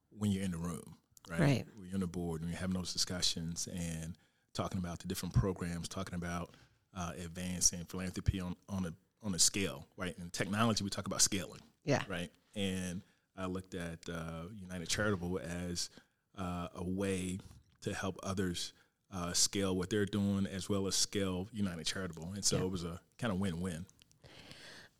when 0.09 0.31
you're 0.31 0.43
in 0.43 0.51
the 0.51 0.57
room, 0.57 0.97
right? 1.29 1.39
Right. 1.39 1.65
You're 1.85 1.93
on 1.95 1.99
the 2.01 2.07
board 2.07 2.41
and 2.41 2.49
we're 2.51 2.57
having 2.57 2.75
those 2.75 2.93
discussions 2.93 3.67
and 3.73 4.15
talking 4.53 4.79
about 4.79 4.99
the 4.99 5.07
different 5.07 5.33
programs, 5.35 5.87
talking 5.87 6.15
about 6.15 6.55
uh, 6.95 7.11
advancing 7.23 7.83
philanthropy 7.85 8.39
on 8.39 8.55
on 8.69 8.85
a 8.85 8.93
on 9.23 9.33
a 9.35 9.39
scale, 9.39 9.87
right? 9.97 10.15
In 10.19 10.29
technology, 10.29 10.83
we 10.83 10.89
talk 10.89 11.07
about 11.07 11.21
scaling 11.21 11.61
Yeah. 11.85 12.03
right? 12.07 12.29
And 12.55 13.01
I 13.35 13.45
looked 13.47 13.73
at 13.73 13.99
uh, 14.09 14.43
United 14.55 14.87
Charitable 14.89 15.39
as 15.39 15.89
uh, 16.37 16.67
a 16.75 16.83
way 16.83 17.39
to 17.81 17.93
help 17.93 18.17
others 18.23 18.73
uh, 19.13 19.31
scale 19.33 19.75
what 19.75 19.89
they're 19.89 20.05
doing 20.05 20.45
as 20.47 20.69
well 20.69 20.85
as 20.87 20.95
scale 20.95 21.47
United 21.51 21.85
Charitable. 21.85 22.31
And 22.35 22.43
so 22.45 22.57
Yeah. 22.57 22.63
it 22.63 22.71
was 22.71 22.83
a 22.83 22.99
kind 23.17 23.31
of 23.33 23.39
win-win. 23.39 23.85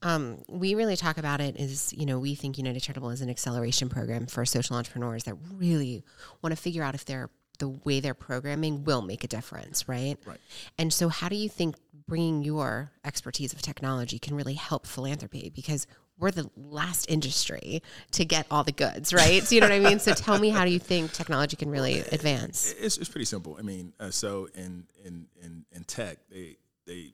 Um, 0.01 0.43
we 0.47 0.75
really 0.75 0.95
talk 0.95 1.17
about 1.17 1.41
it 1.41 1.55
is, 1.57 1.93
you 1.93 2.05
know, 2.05 2.19
we 2.19 2.35
think 2.35 2.57
United 2.57 2.81
Charitable 2.81 3.09
is 3.09 3.21
an 3.21 3.29
acceleration 3.29 3.89
program 3.89 4.27
for 4.27 4.45
social 4.45 4.75
entrepreneurs 4.75 5.23
that 5.23 5.35
really 5.55 6.03
want 6.41 6.55
to 6.55 6.61
figure 6.61 6.83
out 6.83 6.93
if 6.95 7.05
they're 7.05 7.29
the 7.59 7.69
way 7.69 7.99
they're 7.99 8.13
programming 8.13 8.83
will 8.83 9.01
make 9.01 9.23
a 9.23 9.27
difference, 9.27 9.87
right? 9.87 10.17
Right. 10.25 10.39
And 10.77 10.93
so, 10.93 11.09
how 11.09 11.29
do 11.29 11.35
you 11.35 11.49
think 11.49 11.75
bringing 12.07 12.43
your 12.43 12.91
expertise 13.03 13.53
of 13.53 13.61
technology 13.61 14.19
can 14.19 14.35
really 14.35 14.53
help 14.53 14.85
philanthropy? 14.85 15.51
Because 15.53 15.87
we're 16.19 16.31
the 16.31 16.49
last 16.55 17.09
industry 17.09 17.81
to 18.11 18.25
get 18.25 18.47
all 18.49 18.63
the 18.63 18.71
goods, 18.71 19.13
right? 19.13 19.43
So 19.43 19.55
you 19.55 19.61
know 19.61 19.67
what 19.67 19.75
I 19.75 19.79
mean. 19.79 19.99
So 19.99 20.13
tell 20.13 20.39
me, 20.39 20.49
how 20.49 20.65
do 20.65 20.71
you 20.71 20.79
think 20.79 21.13
technology 21.13 21.55
can 21.55 21.69
really 21.69 21.99
advance? 21.99 22.73
It's, 22.79 22.97
it's 22.97 23.09
pretty 23.09 23.25
simple. 23.25 23.55
I 23.59 23.61
mean, 23.61 23.93
uh, 23.99 24.09
so 24.09 24.49
in, 24.55 24.87
in 25.05 25.27
in 25.41 25.65
in 25.71 25.83
tech, 25.83 26.17
they 26.31 26.57
they 26.85 27.13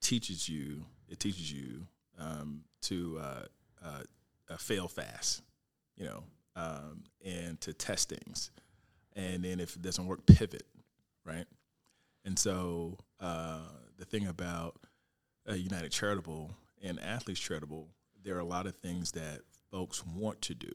teaches 0.00 0.48
you 0.48 0.84
it 1.08 1.18
teaches 1.18 1.50
you 1.52 1.86
um, 2.18 2.62
to 2.82 3.18
uh, 3.20 3.44
uh, 3.84 4.02
uh, 4.50 4.56
fail 4.56 4.88
fast, 4.88 5.42
you 5.96 6.04
know, 6.04 6.22
um, 6.56 7.04
and 7.24 7.60
to 7.60 7.72
test 7.72 8.08
things, 8.08 8.50
and 9.14 9.44
then 9.44 9.60
if 9.60 9.76
it 9.76 9.82
doesn't 9.82 10.06
work, 10.06 10.24
pivot, 10.26 10.66
right? 11.24 11.46
And 12.24 12.38
so 12.38 12.98
uh, 13.20 13.60
the 13.98 14.04
thing 14.04 14.26
about 14.26 14.76
uh, 15.48 15.54
United 15.54 15.92
Charitable 15.92 16.50
and 16.82 16.98
Athletes 17.00 17.40
Charitable 17.40 17.88
there 18.24 18.36
are 18.36 18.40
a 18.40 18.44
lot 18.44 18.66
of 18.66 18.74
things 18.76 19.12
that 19.12 19.42
folks 19.70 20.04
want 20.04 20.40
to 20.42 20.54
do. 20.54 20.72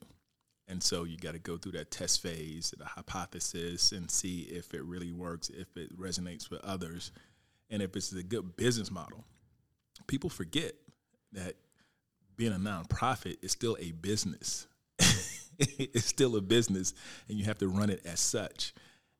And 0.67 0.81
so 0.83 1.03
you 1.03 1.17
got 1.17 1.33
to 1.33 1.39
go 1.39 1.57
through 1.57 1.71
that 1.73 1.89
test 1.89 2.21
phase, 2.21 2.73
the 2.77 2.85
hypothesis, 2.85 3.91
and 3.91 4.09
see 4.09 4.41
if 4.41 4.73
it 4.75 4.83
really 4.83 5.11
works, 5.11 5.49
if 5.49 5.75
it 5.75 5.99
resonates 5.99 6.51
with 6.51 6.63
others, 6.63 7.11
and 7.71 7.81
if 7.81 7.95
it's 7.95 8.11
a 8.11 8.21
good 8.21 8.55
business 8.55 8.91
model. 8.91 9.25
People 10.05 10.29
forget 10.29 10.73
that 11.33 11.55
being 12.35 12.53
a 12.53 12.57
nonprofit 12.57 13.37
is 13.41 13.51
still 13.51 13.77
a 13.79 13.91
business. 13.91 14.67
it's 15.59 16.05
still 16.05 16.35
a 16.35 16.41
business, 16.41 16.93
and 17.27 17.37
you 17.37 17.45
have 17.45 17.57
to 17.59 17.67
run 17.67 17.89
it 17.89 18.01
as 18.05 18.19
such. 18.19 18.73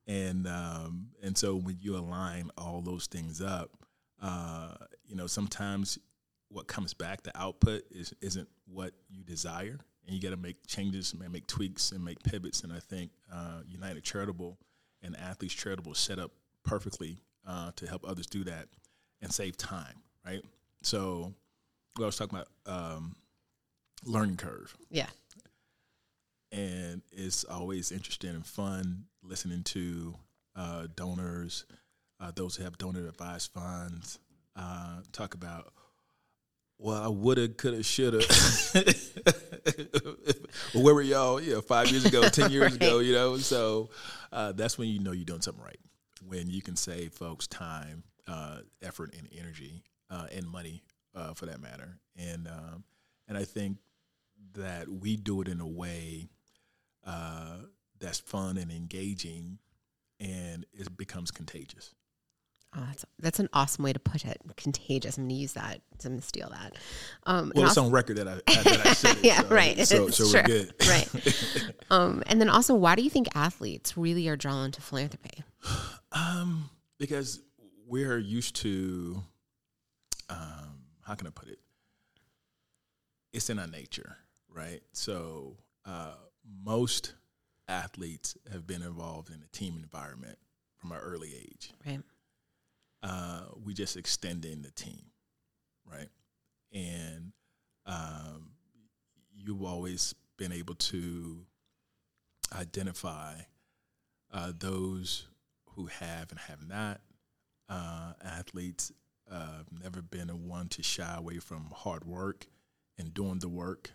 And 0.07 0.47
um, 0.47 1.09
and 1.21 1.37
so 1.37 1.55
when 1.55 1.77
you 1.81 1.95
align 1.95 2.49
all 2.57 2.81
those 2.81 3.07
things 3.07 3.41
up, 3.41 3.71
uh, 4.21 4.73
you 5.05 5.15
know 5.15 5.27
sometimes 5.27 5.99
what 6.49 6.67
comes 6.67 6.93
back, 6.93 7.23
the 7.23 7.37
output 7.37 7.83
is 7.91 8.13
isn't 8.21 8.47
what 8.65 8.93
you 9.09 9.23
desire, 9.23 9.79
and 10.05 10.15
you 10.15 10.21
got 10.21 10.31
to 10.31 10.41
make 10.41 10.65
changes, 10.65 11.13
and 11.13 11.31
make 11.31 11.47
tweaks, 11.47 11.91
and 11.91 12.03
make 12.03 12.21
pivots. 12.23 12.61
And 12.63 12.73
I 12.73 12.79
think 12.79 13.11
uh, 13.31 13.61
United 13.67 14.03
Charitable 14.03 14.57
and 15.01 15.15
Athletes 15.17 15.53
Charitable 15.53 15.93
set 15.93 16.19
up 16.19 16.31
perfectly 16.63 17.19
uh, 17.47 17.71
to 17.75 17.87
help 17.87 18.07
others 18.07 18.27
do 18.27 18.43
that 18.45 18.67
and 19.21 19.31
save 19.31 19.57
time, 19.57 20.01
right? 20.25 20.43
So, 20.81 21.33
well, 21.99 22.05
I 22.05 22.07
was 22.07 22.17
talking 22.17 22.39
about 22.39 22.47
um, 22.65 23.15
learning 24.05 24.37
curve. 24.37 24.75
Yeah. 24.89 25.07
And 26.51 27.01
it's 27.11 27.43
always 27.43 27.91
interesting 27.91 28.31
and 28.31 28.45
fun 28.45 29.05
listening 29.21 29.63
to 29.63 30.15
uh, 30.55 30.87
donors, 30.95 31.65
uh, 32.19 32.31
those 32.35 32.55
who 32.55 32.63
have 32.63 32.77
donor 32.77 33.07
advised 33.07 33.51
funds, 33.51 34.19
uh, 34.55 35.01
talk 35.11 35.33
about 35.35 35.73
well, 36.81 37.03
I 37.03 37.09
woulda, 37.09 37.49
coulda, 37.49 37.83
shoulda. 37.83 38.19
Where 40.73 40.95
were 40.95 41.01
y'all? 41.01 41.41
Yeah, 41.41 41.59
five 41.59 41.91
years 41.91 42.05
ago, 42.05 42.21
ten 42.29 42.51
years 42.51 42.63
right. 42.71 42.75
ago. 42.81 42.99
You 42.99 43.11
know, 43.13 43.35
so 43.35 43.89
uh, 44.31 44.53
that's 44.53 44.77
when 44.77 44.87
you 44.87 44.99
know 44.99 45.11
you're 45.11 45.25
doing 45.25 45.41
something 45.41 45.61
right. 45.61 45.79
When 46.25 46.49
you 46.49 46.61
can 46.61 46.77
save 46.77 47.11
folks 47.11 47.47
time, 47.47 48.03
uh, 48.29 48.59
effort, 48.81 49.13
and 49.17 49.27
energy, 49.37 49.83
uh, 50.09 50.27
and 50.33 50.47
money, 50.47 50.81
uh, 51.19 51.33
for 51.33 51.45
that 51.45 51.61
matter. 51.61 51.97
And 52.15 52.47
um, 52.47 52.83
and 53.27 53.37
I 53.37 53.43
think 53.45 53.77
that 54.53 54.89
we 54.89 55.15
do 55.15 55.41
it 55.41 55.47
in 55.47 55.59
a 55.59 55.67
way 55.67 56.29
uh, 57.05 57.57
that's 57.99 58.19
fun 58.19 58.57
and 58.57 58.71
engaging, 58.71 59.59
and 60.19 60.65
it 60.73 60.95
becomes 60.97 61.31
contagious. 61.31 61.93
Oh, 62.75 62.83
that's 62.85 63.05
that's 63.17 63.39
an 63.39 63.49
awesome 63.51 63.83
way 63.83 63.93
to 63.93 63.99
put 63.99 64.25
it. 64.25 64.39
Contagious. 64.55 65.17
I'm 65.17 65.23
going 65.23 65.29
to 65.29 65.41
use 65.41 65.53
that. 65.53 65.81
I'm 65.91 66.09
going 66.09 66.19
to 66.19 66.25
steal 66.25 66.49
that. 66.49 66.75
Um, 67.25 67.51
well, 67.55 67.65
it's 67.65 67.77
also, 67.77 67.85
on 67.87 67.91
record 67.91 68.17
that 68.17 68.27
I, 68.27 68.35
that 68.35 68.85
I 68.85 68.93
said 68.93 69.17
it. 69.17 69.25
yeah, 69.25 69.41
so, 69.41 69.47
right. 69.47 69.87
So, 69.87 70.09
so 70.09 70.25
we're 70.31 70.43
good. 70.45 70.73
right. 70.87 71.07
Um, 71.91 72.21
and 72.27 72.39
then 72.39 72.49
also, 72.49 72.75
why 72.75 72.93
do 72.93 73.01
you 73.01 73.09
think 73.09 73.29
athletes 73.33 73.97
really 73.97 74.27
are 74.27 74.35
drawn 74.35 74.71
to 74.73 74.79
philanthropy? 74.79 75.43
Um, 76.11 76.69
because 76.99 77.41
we're 77.87 78.19
used 78.19 78.55
to, 78.57 79.23
um, 80.29 80.78
how 81.09 81.15
can 81.15 81.27
I 81.27 81.31
put 81.31 81.49
it? 81.49 81.59
It's 83.33 83.49
in 83.49 83.59
our 83.59 83.67
nature, 83.67 84.15
right? 84.47 84.81
So 84.93 85.57
uh, 85.85 86.13
most 86.63 87.13
athletes 87.67 88.37
have 88.51 88.65
been 88.65 88.81
involved 88.81 89.29
in 89.29 89.43
a 89.43 89.47
team 89.57 89.75
environment 89.75 90.37
from 90.77 90.93
an 90.93 90.99
early 90.99 91.33
age. 91.35 91.73
Right 91.85 91.99
uh, 93.03 93.41
we 93.63 93.73
just 93.73 93.97
extending 93.97 94.61
the 94.61 94.71
team, 94.71 95.01
right? 95.89 96.09
And 96.73 97.31
um, 97.85 98.51
you've 99.35 99.63
always 99.63 100.13
been 100.37 100.51
able 100.51 100.75
to 100.75 101.45
identify 102.57 103.35
uh, 104.31 104.51
those 104.57 105.27
who 105.75 105.87
have 105.87 106.31
and 106.31 106.39
have 106.39 106.67
not. 106.67 107.01
Uh, 107.69 108.13
athletes 108.23 108.91
uh, 109.31 109.59
I've 109.59 109.83
never 109.83 110.01
been 110.01 110.29
a 110.29 110.35
one 110.35 110.67
to 110.69 110.83
shy 110.83 111.15
away 111.17 111.39
from 111.39 111.71
hard 111.73 112.05
work 112.05 112.47
and 112.97 113.13
doing 113.13 113.39
the 113.39 113.49
work 113.49 113.91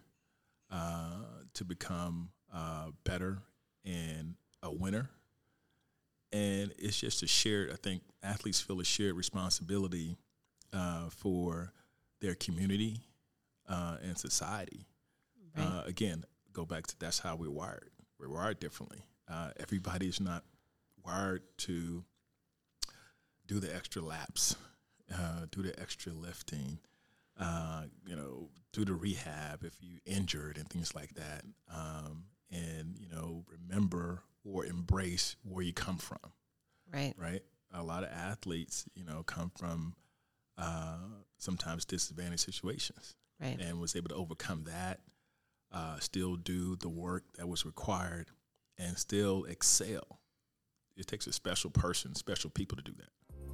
uh, 0.71 1.23
to 1.55 1.65
become 1.65 2.31
uh, 2.53 2.91
better 3.05 3.39
and 3.85 4.35
a 4.63 4.73
winner 4.73 5.11
and 6.35 6.75
it's 6.79 6.99
just 6.99 7.23
a 7.23 7.29
shared. 7.29 7.71
I 7.71 7.77
think 7.77 8.03
athletes 8.23 8.61
feel 8.61 8.81
a 8.81 8.85
shared 8.85 9.15
responsibility 9.15 10.17
uh, 10.73 11.09
for 11.09 11.73
their 12.21 12.35
community 12.35 13.03
uh, 13.69 13.99
and 14.03 14.19
society. 14.19 14.87
Right. 15.57 15.65
Uh, 15.65 15.83
again, 15.87 16.25
go 16.53 16.65
back 16.65 16.89
to 16.89 16.99
that's 16.99 17.21
how 17.21 17.37
we're 17.37 17.51
wired. 17.51 17.91
We're 18.19 18.31
wired 18.35 18.59
differently. 18.59 19.05
Uh, 19.31 19.51
everybody 19.61 20.09
is 20.09 20.21
not 20.21 20.43
wired 21.05 21.43
to 21.59 22.05
do 23.47 23.61
the 23.61 23.73
extra 23.75 24.03
laps, 24.03 24.57
uh, 25.13 25.47
do 25.51 25.63
the 25.63 25.79
extra 25.81 26.13
lifting. 26.13 26.79
Uh, 27.39 27.83
you 28.07 28.15
know, 28.15 28.49
do 28.73 28.85
the 28.85 28.95
rehab 28.95 29.65
if 29.65 29.75
you 29.81 29.99
injured 30.07 30.57
and 30.57 30.69
things 30.69 30.95
like 30.95 31.15
that. 31.15 31.43
Um, 31.75 32.25
and 32.51 32.97
you 32.99 33.09
know, 33.09 33.45
remember 33.49 34.23
or 34.45 34.65
embrace 34.65 35.37
where 35.43 35.65
you 35.65 35.73
come 35.73 35.99
from. 35.99 36.33
Right. 36.93 37.15
Right. 37.19 37.43
A 37.73 37.83
lot 37.83 38.05
of 38.05 38.11
athletes, 38.11 38.85
you 38.95 39.05
know, 39.05 39.25
come 39.25 39.51
from 39.57 39.95
uh, 40.57 40.99
sometimes 41.39 41.85
disadvantaged 41.85 42.45
situations. 42.45 43.17
Right. 43.41 43.59
And 43.61 43.81
was 43.81 43.97
able 43.97 44.11
to 44.11 44.15
overcome 44.15 44.65
that, 44.65 45.01
uh, 45.73 45.99
still 45.99 46.37
do 46.37 46.77
the 46.77 46.89
work 46.89 47.25
that 47.37 47.49
was 47.49 47.67
required, 47.67 48.29
and 48.79 48.97
still 48.97 49.45
excel. 49.45 50.21
It 50.97 51.09
takes 51.09 51.27
a 51.27 51.33
special 51.33 51.71
person, 51.71 52.15
special 52.15 52.51
people 52.51 52.77
to 52.77 52.83
do 52.83 52.93
that. 52.97 53.09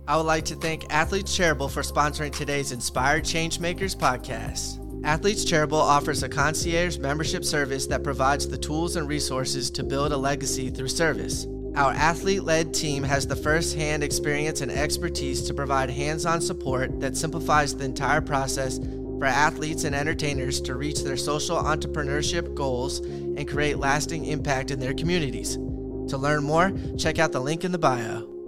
I 0.09 0.16
would 0.16 0.26
like 0.26 0.45
to 0.47 0.57
thank 0.57 0.92
Athletes 0.92 1.37
Charitable 1.37 1.69
for 1.69 1.83
sponsoring 1.83 2.35
today's 2.35 2.73
Inspired 2.73 3.23
Changemakers 3.23 3.97
podcast. 3.97 4.78
Athletes 5.04 5.45
Charitable 5.45 5.78
offers 5.78 6.23
a 6.23 6.28
concierge 6.28 6.99
membership 6.99 7.45
service 7.45 7.87
that 7.87 8.02
provides 8.02 8.49
the 8.49 8.59
tools 8.59 8.97
and 8.97 9.07
resources 9.09 9.71
to 9.71 9.85
build 9.85 10.12
a 10.12 10.16
legacy 10.16 10.69
through 10.69 10.88
service. 10.88 11.47
Our 11.76 11.92
athlete 11.92 12.42
led 12.42 12.75
team 12.75 13.04
has 13.04 13.26
the 13.26 13.37
first 13.37 13.76
hand 13.76 14.02
experience 14.02 14.62
and 14.62 14.73
expertise 14.73 15.42
to 15.42 15.54
provide 15.54 15.90
hands 15.90 16.26
on 16.26 16.40
support 16.40 16.99
that 17.00 17.16
simplifies 17.16 17.76
the 17.76 17.85
entire 17.85 18.21
process 18.21 18.78
for 18.78 19.26
athletes 19.26 19.85
and 19.85 19.95
entertainers 19.95 20.61
to 20.62 20.75
reach 20.75 21.04
their 21.04 21.16
social 21.16 21.59
entrepreneurship 21.59 22.54
goals 22.54 22.99
and 22.99 23.47
create 23.47 23.78
lasting 23.78 24.25
impact 24.25 24.73
in 24.73 24.80
their 24.80 24.95
communities. 24.95 25.54
To 26.09 26.19
learn 26.19 26.42
more, 26.42 26.73
check 26.99 27.21
out 27.21 27.30
the 27.30 27.40
link 27.40 27.64
in 27.64 27.71
the 27.71 27.78
bio. 27.78 28.40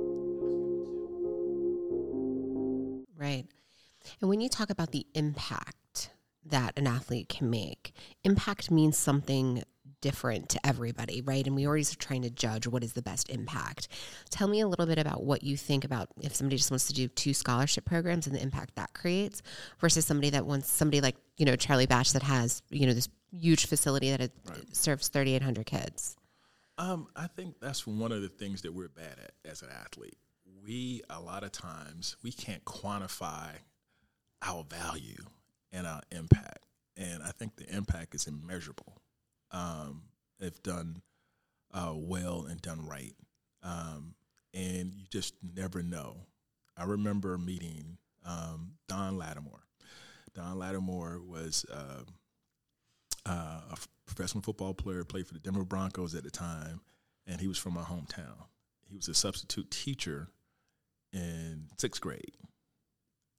And 4.20 4.28
when 4.28 4.40
you 4.40 4.48
talk 4.48 4.70
about 4.70 4.92
the 4.92 5.06
impact, 5.14 6.10
that 6.44 6.76
an 6.76 6.86
athlete 6.86 7.28
can 7.28 7.50
make. 7.50 7.92
Impact 8.24 8.70
means 8.70 8.98
something 8.98 9.62
different 10.00 10.48
to 10.50 10.66
everybody, 10.66 11.22
right? 11.22 11.46
And 11.46 11.54
we 11.54 11.64
always 11.64 11.92
are 11.92 11.98
trying 11.98 12.22
to 12.22 12.30
judge 12.30 12.66
what 12.66 12.82
is 12.82 12.92
the 12.92 13.02
best 13.02 13.30
impact. 13.30 13.88
Tell 14.30 14.48
me 14.48 14.60
a 14.60 14.66
little 14.66 14.84
bit 14.84 14.98
about 14.98 15.22
what 15.22 15.42
you 15.42 15.56
think 15.56 15.84
about 15.84 16.08
if 16.20 16.34
somebody 16.34 16.56
just 16.56 16.70
wants 16.70 16.86
to 16.88 16.92
do 16.92 17.08
two 17.08 17.32
scholarship 17.32 17.84
programs 17.84 18.26
and 18.26 18.36
the 18.36 18.42
impact 18.42 18.74
that 18.74 18.92
creates 18.92 19.42
versus 19.78 20.04
somebody 20.04 20.30
that 20.30 20.44
wants 20.44 20.70
somebody 20.70 21.00
like, 21.00 21.16
you 21.38 21.46
know, 21.46 21.56
Charlie 21.56 21.86
Batch 21.86 22.12
that 22.12 22.22
has, 22.24 22.62
you 22.68 22.86
know, 22.86 22.92
this 22.92 23.08
huge 23.30 23.66
facility 23.66 24.10
that 24.10 24.32
right. 24.48 24.76
serves 24.76 25.08
3,800 25.08 25.64
kids. 25.64 26.16
Um, 26.78 27.06
I 27.14 27.28
think 27.28 27.60
that's 27.60 27.86
one 27.86 28.12
of 28.12 28.22
the 28.22 28.28
things 28.28 28.62
that 28.62 28.74
we're 28.74 28.88
bad 28.88 29.18
at 29.22 29.32
as 29.48 29.62
an 29.62 29.68
athlete. 29.70 30.16
We, 30.64 31.02
a 31.08 31.20
lot 31.20 31.44
of 31.44 31.52
times, 31.52 32.16
we 32.22 32.32
can't 32.32 32.64
quantify 32.64 33.50
our 34.42 34.64
value 34.64 35.24
and 35.72 35.86
our 35.86 36.00
impact. 36.10 36.58
And 36.96 37.22
I 37.22 37.30
think 37.30 37.56
the 37.56 37.74
impact 37.74 38.14
is 38.14 38.26
immeasurable 38.26 39.00
um, 39.50 40.02
if 40.40 40.62
done 40.62 41.02
uh, 41.72 41.94
well 41.94 42.46
and 42.48 42.60
done 42.60 42.86
right. 42.86 43.14
um, 43.62 44.14
and 44.54 44.92
you 44.94 45.04
just 45.10 45.34
never 45.42 45.82
know. 45.82 46.16
I 46.76 46.84
remember 46.84 47.38
meeting 47.38 47.96
um, 48.24 48.72
Don 48.88 49.16
Latimer. 49.16 49.64
Don 50.34 50.58
Latimer 50.58 51.20
was 51.20 51.64
uh, 51.72 52.02
uh, 53.26 53.60
a 53.70 53.76
professional 54.06 54.42
football 54.42 54.74
player, 54.74 55.04
played 55.04 55.26
for 55.26 55.34
the 55.34 55.40
Denver 55.40 55.64
Broncos 55.64 56.14
at 56.14 56.24
the 56.24 56.30
time, 56.30 56.80
and 57.26 57.40
he 57.40 57.48
was 57.48 57.58
from 57.58 57.74
my 57.74 57.82
hometown. 57.82 58.46
He 58.88 58.96
was 58.96 59.08
a 59.08 59.14
substitute 59.14 59.70
teacher 59.70 60.28
in 61.12 61.68
sixth 61.78 62.00
grade, 62.00 62.36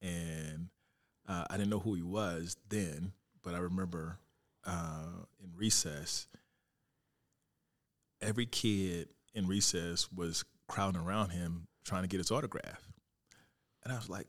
and 0.01 0.69
uh, 1.27 1.45
I 1.49 1.57
didn't 1.57 1.69
know 1.69 1.79
who 1.79 1.93
he 1.93 2.01
was 2.01 2.57
then, 2.69 3.13
but 3.43 3.53
I 3.53 3.59
remember 3.59 4.17
uh, 4.65 5.05
in 5.41 5.51
recess, 5.55 6.27
every 8.21 8.45
kid 8.45 9.09
in 9.33 9.47
recess 9.47 10.11
was 10.11 10.43
crowding 10.67 11.01
around 11.01 11.29
him 11.29 11.67
trying 11.83 12.03
to 12.03 12.07
get 12.07 12.17
his 12.17 12.31
autograph, 12.31 12.81
and 13.83 13.93
I 13.93 13.95
was 13.95 14.09
like, 14.09 14.27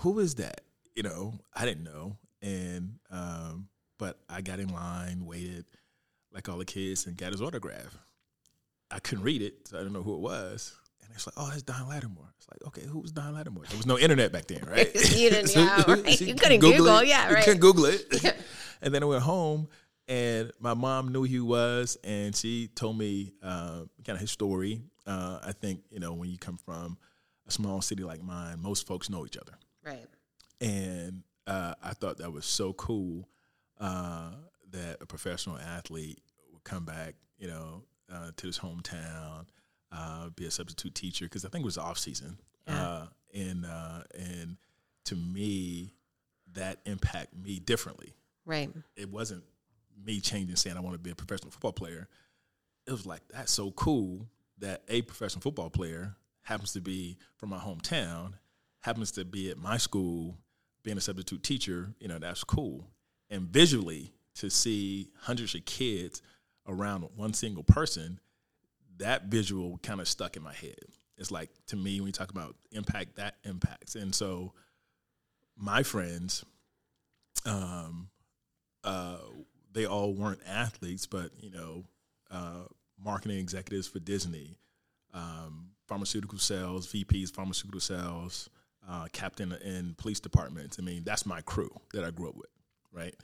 "Who 0.00 0.18
is 0.18 0.36
that?" 0.36 0.62
You 0.94 1.02
know, 1.02 1.34
I 1.54 1.64
didn't 1.64 1.84
know, 1.84 2.16
and 2.42 2.98
um, 3.10 3.68
but 3.98 4.18
I 4.28 4.40
got 4.40 4.60
in 4.60 4.68
line, 4.68 5.26
waited 5.26 5.66
like 6.32 6.48
all 6.48 6.58
the 6.58 6.64
kids, 6.64 7.06
and 7.06 7.16
got 7.16 7.32
his 7.32 7.42
autograph. 7.42 7.96
I 8.90 9.00
couldn't 9.00 9.24
read 9.24 9.42
it, 9.42 9.68
so 9.68 9.76
I 9.76 9.80
didn't 9.80 9.92
know 9.92 10.02
who 10.02 10.14
it 10.14 10.20
was. 10.20 10.74
And 11.08 11.16
it's 11.16 11.26
like, 11.26 11.34
oh, 11.38 11.48
that's 11.48 11.62
Don 11.62 11.88
Latimer. 11.88 12.32
It's 12.36 12.46
like, 12.50 12.66
okay, 12.68 12.86
who 12.86 12.98
was 13.00 13.12
Don 13.12 13.34
Latimer? 13.34 13.62
There 13.66 13.76
was 13.78 13.86
no 13.86 13.98
internet 13.98 14.30
back 14.30 14.46
then, 14.46 14.62
right? 14.68 14.94
you 14.94 15.30
didn't, 15.30 15.52
yeah, 15.56 15.82
right. 15.88 16.20
You 16.20 16.34
couldn't 16.34 16.60
Google, 16.60 16.78
Google 16.78 16.98
it. 16.98 17.08
yeah, 17.08 17.32
right. 17.32 17.38
You 17.38 17.44
couldn't 17.44 17.60
Google 17.60 17.86
it. 17.86 18.36
and 18.82 18.94
then 18.94 19.02
I 19.02 19.06
went 19.06 19.22
home, 19.22 19.68
and 20.06 20.52
my 20.60 20.74
mom 20.74 21.08
knew 21.08 21.20
who 21.20 21.24
he 21.24 21.40
was, 21.40 21.96
and 22.04 22.36
she 22.36 22.68
told 22.68 22.98
me 22.98 23.32
uh, 23.42 23.84
kind 24.04 24.16
of 24.16 24.20
his 24.20 24.30
story. 24.30 24.82
Uh, 25.06 25.40
I 25.42 25.52
think 25.52 25.80
you 25.90 26.00
know 26.00 26.12
when 26.12 26.28
you 26.28 26.36
come 26.36 26.58
from 26.58 26.98
a 27.46 27.50
small 27.50 27.80
city 27.80 28.04
like 28.04 28.22
mine, 28.22 28.60
most 28.60 28.86
folks 28.86 29.08
know 29.08 29.24
each 29.24 29.38
other, 29.38 29.54
right? 29.82 30.06
And 30.60 31.22
uh, 31.46 31.74
I 31.82 31.94
thought 31.94 32.18
that 32.18 32.32
was 32.32 32.44
so 32.44 32.74
cool 32.74 33.26
uh, 33.80 34.32
that 34.70 34.98
a 35.00 35.06
professional 35.06 35.58
athlete 35.58 36.20
would 36.52 36.64
come 36.64 36.84
back, 36.84 37.14
you 37.38 37.48
know, 37.48 37.84
uh, 38.12 38.30
to 38.36 38.46
his 38.46 38.58
hometown, 38.58 39.46
uh, 39.92 40.28
be 40.30 40.46
a 40.46 40.50
substitute 40.50 40.94
teacher 40.94 41.24
because 41.26 41.44
I 41.44 41.48
think 41.48 41.62
it 41.62 41.66
was 41.66 41.78
off 41.78 41.98
season, 41.98 42.38
Yeah. 42.66 42.82
uh, 42.88 43.06
and 43.34 43.64
uh, 43.66 44.02
and 44.14 44.56
to 45.06 45.16
me, 45.16 45.94
that 46.52 46.80
impacted 46.84 47.42
me 47.42 47.58
differently. 47.58 48.14
Right. 48.44 48.70
It 48.96 49.10
wasn't 49.10 49.44
me 50.04 50.20
changing 50.20 50.56
saying 50.56 50.76
I 50.76 50.80
want 50.80 50.94
to 50.94 50.98
be 50.98 51.10
a 51.10 51.14
professional 51.14 51.50
football 51.50 51.72
player. 51.72 52.08
It 52.86 52.92
was 52.92 53.06
like 53.06 53.22
that's 53.30 53.52
so 53.52 53.70
cool 53.72 54.26
that 54.58 54.82
a 54.88 55.02
professional 55.02 55.40
football 55.42 55.70
player 55.70 56.14
happens 56.42 56.72
to 56.72 56.80
be 56.80 57.16
from 57.36 57.50
my 57.50 57.58
hometown, 57.58 58.32
happens 58.80 59.10
to 59.12 59.24
be 59.24 59.50
at 59.50 59.58
my 59.58 59.76
school, 59.76 60.36
being 60.82 60.96
a 60.96 61.00
substitute 61.00 61.42
teacher. 61.42 61.94
You 62.00 62.08
know, 62.08 62.18
that's 62.18 62.44
cool. 62.44 62.86
And 63.30 63.42
visually, 63.48 64.12
to 64.36 64.48
see 64.50 65.10
hundreds 65.20 65.54
of 65.54 65.64
kids 65.66 66.22
around 66.66 67.02
one 67.16 67.34
single 67.34 67.62
person, 67.64 68.18
that 68.98 69.24
visual 69.24 69.78
kind 69.82 70.00
of 70.00 70.08
stuck 70.08 70.36
in 70.36 70.42
my 70.42 70.52
head. 70.52 70.76
It's 71.16 71.30
like 71.30 71.50
to 71.68 71.76
me 71.76 72.00
when 72.00 72.08
you 72.08 72.12
talk 72.12 72.30
about 72.30 72.54
impact, 72.72 73.16
that 73.16 73.36
impacts. 73.44 73.94
And 73.94 74.14
so 74.14 74.52
my 75.56 75.82
friends, 75.82 76.44
um, 77.44 78.08
uh, 78.84 79.18
they 79.72 79.86
all 79.86 80.14
weren't 80.14 80.40
athletes, 80.46 81.06
but 81.06 81.30
you 81.40 81.50
know, 81.50 81.84
uh, 82.30 82.64
marketing 83.02 83.38
executives 83.38 83.88
for 83.88 83.98
Disney, 83.98 84.58
um, 85.12 85.70
pharmaceutical 85.86 86.38
sales, 86.38 86.86
VPs, 86.92 87.32
pharmaceutical 87.32 87.80
sales, 87.80 88.48
uh, 88.88 89.06
captain 89.12 89.52
in 89.64 89.94
police 89.98 90.20
departments. 90.20 90.78
I 90.78 90.82
mean, 90.82 91.02
that's 91.04 91.26
my 91.26 91.40
crew 91.42 91.70
that 91.92 92.04
I 92.04 92.10
grew 92.10 92.28
up 92.28 92.36
with, 92.36 92.50
right? 92.92 93.14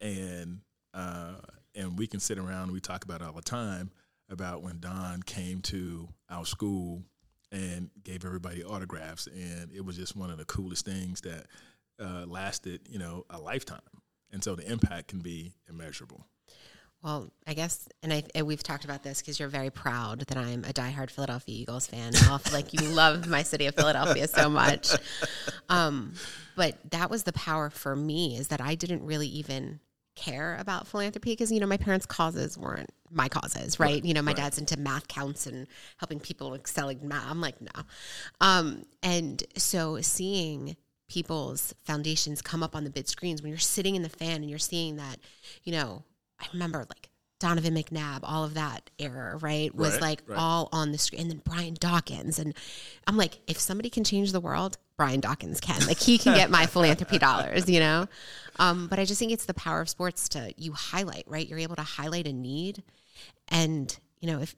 And 0.00 0.60
uh, 0.92 1.34
and 1.74 1.98
we 1.98 2.06
can 2.06 2.20
sit 2.20 2.38
around 2.38 2.64
and 2.64 2.72
we 2.72 2.80
talk 2.80 3.04
about 3.04 3.20
it 3.20 3.26
all 3.26 3.32
the 3.32 3.42
time 3.42 3.90
about 4.28 4.62
when 4.62 4.80
Don 4.80 5.22
came 5.22 5.60
to 5.62 6.08
our 6.30 6.44
school 6.44 7.02
and 7.50 7.90
gave 8.04 8.24
everybody 8.24 8.62
autographs, 8.62 9.26
and 9.26 9.72
it 9.72 9.84
was 9.84 9.96
just 9.96 10.16
one 10.16 10.30
of 10.30 10.38
the 10.38 10.44
coolest 10.44 10.84
things 10.84 11.20
that 11.22 11.46
uh, 12.00 12.24
lasted, 12.26 12.82
you 12.88 12.98
know, 12.98 13.24
a 13.30 13.38
lifetime. 13.38 13.80
And 14.30 14.44
so 14.44 14.54
the 14.54 14.70
impact 14.70 15.08
can 15.08 15.20
be 15.20 15.54
immeasurable. 15.68 16.26
Well, 17.02 17.32
I 17.46 17.54
guess, 17.54 17.88
and 18.02 18.12
I 18.12 18.24
and 18.34 18.44
we've 18.46 18.62
talked 18.62 18.84
about 18.84 19.04
this 19.04 19.20
because 19.20 19.38
you're 19.38 19.48
very 19.48 19.70
proud 19.70 20.20
that 20.26 20.36
I'm 20.36 20.64
a 20.64 20.72
diehard 20.72 21.10
Philadelphia 21.10 21.54
Eagles 21.60 21.86
fan. 21.86 22.12
Like 22.52 22.72
you 22.72 22.88
love 22.88 23.28
my 23.28 23.44
city 23.44 23.66
of 23.66 23.74
Philadelphia 23.76 24.26
so 24.26 24.50
much. 24.50 24.90
Um, 25.68 26.14
but 26.56 26.76
that 26.90 27.08
was 27.08 27.22
the 27.22 27.32
power 27.34 27.70
for 27.70 27.94
me 27.94 28.36
is 28.36 28.48
that 28.48 28.60
I 28.60 28.74
didn't 28.74 29.04
really 29.04 29.28
even 29.28 29.80
care 30.16 30.56
about 30.58 30.88
philanthropy 30.88 31.30
because 31.32 31.52
you 31.52 31.60
know 31.60 31.66
my 31.66 31.76
parents' 31.76 32.06
causes 32.06 32.58
weren't 32.58 32.90
my 33.10 33.28
causes, 33.28 33.78
right? 33.78 33.88
Right, 33.88 34.04
you 34.04 34.14
know, 34.14 34.22
my 34.22 34.32
right. 34.32 34.36
dad's 34.36 34.58
into 34.58 34.76
MATHCOUNTS 34.76 35.46
and 35.46 35.66
helping 35.98 36.20
people 36.20 36.54
excel 36.54 36.88
in 36.88 37.06
math. 37.06 37.24
I'm 37.28 37.40
like, 37.40 37.60
no. 37.60 37.82
Um, 38.40 38.84
and 39.02 39.42
so 39.56 40.00
seeing 40.00 40.76
people's 41.08 41.74
foundations 41.84 42.42
come 42.42 42.62
up 42.62 42.76
on 42.76 42.84
the 42.84 42.90
big 42.90 43.08
screens 43.08 43.42
when 43.42 43.50
you're 43.50 43.58
sitting 43.58 43.94
in 43.94 44.02
the 44.02 44.08
fan 44.08 44.42
and 44.42 44.50
you're 44.50 44.58
seeing 44.58 44.96
that, 44.96 45.18
you 45.64 45.72
know, 45.72 46.04
I 46.38 46.46
remember 46.52 46.80
like 46.80 47.08
Donovan 47.38 47.74
McNabb, 47.74 48.20
all 48.22 48.44
of 48.44 48.54
that 48.54 48.90
era, 48.98 49.36
right? 49.36 49.72
Was 49.74 49.92
Right, 49.94 50.02
like 50.02 50.22
right. 50.26 50.38
all 50.38 50.68
on 50.72 50.92
the 50.92 50.98
screen. 50.98 51.22
And 51.22 51.30
then 51.30 51.42
Brian 51.44 51.74
Dawkins. 51.78 52.38
And 52.38 52.54
I'm 53.06 53.16
like, 53.16 53.38
if 53.46 53.58
somebody 53.58 53.90
can 53.90 54.04
change 54.04 54.32
the 54.32 54.40
world, 54.40 54.76
Brian 54.96 55.20
Dawkins 55.20 55.60
can. 55.60 55.86
Like 55.86 56.00
he 56.00 56.18
can 56.18 56.34
get 56.34 56.50
my 56.50 56.66
philanthropy 56.66 57.18
dollars, 57.18 57.68
you 57.68 57.78
know? 57.78 58.06
Um, 58.58 58.88
but 58.88 58.98
I 58.98 59.04
just 59.04 59.20
think 59.20 59.30
it's 59.30 59.44
the 59.46 59.54
power 59.54 59.80
of 59.80 59.88
sports 59.88 60.28
to 60.30 60.52
you 60.56 60.72
highlight, 60.72 61.24
right? 61.28 61.46
You're 61.48 61.60
able 61.60 61.76
to 61.76 61.82
highlight 61.82 62.26
a 62.26 62.32
need. 62.32 62.82
And, 63.48 63.96
you 64.20 64.26
know, 64.28 64.40
if 64.40 64.56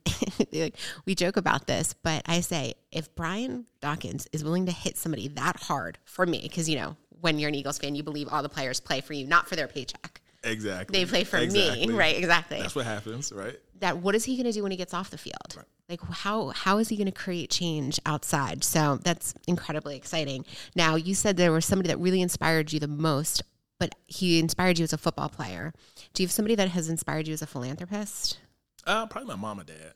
like, 0.53 0.77
we 1.05 1.15
joke 1.15 1.37
about 1.37 1.67
this, 1.67 1.95
but 2.03 2.23
I 2.27 2.41
say 2.41 2.75
if 2.91 3.15
Brian 3.15 3.67
Dawkins 3.83 4.27
is 4.33 4.43
willing 4.43 4.65
to 4.67 4.73
hit 4.73 4.97
somebody 4.97 5.29
that 5.29 5.57
hard 5.57 5.99
for 6.05 6.25
me, 6.25 6.41
because, 6.43 6.67
you 6.67 6.77
know, 6.77 6.97
when 7.21 7.39
you're 7.39 7.49
an 7.51 7.55
Eagles 7.55 7.77
fan, 7.77 7.95
you 7.95 8.03
believe 8.03 8.29
all 8.31 8.43
the 8.43 8.49
players 8.49 8.81
play 8.81 9.03
for 9.03 9.13
you, 9.13 9.27
not 9.27 9.47
for 9.47 9.55
their 9.55 9.69
paycheck. 9.69 10.10
Exactly. 10.43 10.99
They 10.99 11.09
play 11.09 11.25
for 11.25 11.37
Exactly. 11.39 11.87
me, 11.87 11.93
right? 11.93 12.17
Exactly. 12.17 12.61
That's 12.61 12.75
what 12.75 12.87
happens, 12.87 13.33
right? 13.33 13.59
that 13.81 13.97
what 13.99 14.15
is 14.15 14.25
he 14.25 14.37
going 14.37 14.45
to 14.45 14.53
do 14.53 14.63
when 14.63 14.71
he 14.71 14.77
gets 14.77 14.93
off 14.95 15.11
the 15.11 15.19
field? 15.19 15.57
Right. 15.57 15.65
Like 15.89 16.01
how 16.03 16.49
how 16.49 16.79
is 16.79 16.89
he 16.89 16.97
going 16.97 17.07
to 17.07 17.13
create 17.13 17.51
change 17.51 17.99
outside? 18.07 18.63
So 18.63 18.99
that's 19.03 19.35
incredibly 19.49 19.97
exciting. 19.97 20.45
Now 20.77 20.95
you 20.95 21.15
said 21.15 21.37
there 21.37 21.51
was 21.51 21.65
somebody 21.65 21.89
that 21.89 21.99
really 21.99 22.23
inspired 22.23 22.73
you 22.73 22.79
the 22.79 22.87
most, 22.89 23.43
but 23.79 23.95
he 24.07 24.39
inspired 24.39 24.79
you 24.79 24.85
as 24.85 24.93
a 24.93 24.99
football 24.99 25.29
player. 25.29 25.73
Do 26.15 26.23
you 26.23 26.27
have 26.27 26.33
somebody 26.33 26.55
that 26.55 26.69
has 26.69 26.89
inspired 26.89 27.27
you 27.27 27.35
as 27.35 27.43
a 27.43 27.47
philanthropist? 27.47 28.39
Uh, 28.87 29.07
probably 29.07 29.29
my 29.29 29.37
mom 29.41 29.59
and 29.59 29.69
dad. 29.69 29.95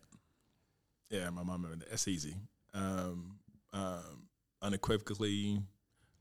Yeah, 1.10 1.30
my 1.30 1.42
mom 1.42 1.64
and 1.66 1.78
dad. 1.80 1.88
That's 1.90 2.08
easy. 2.08 2.34
Um, 2.72 3.36
um, 3.72 4.26
unequivocally, 4.62 5.60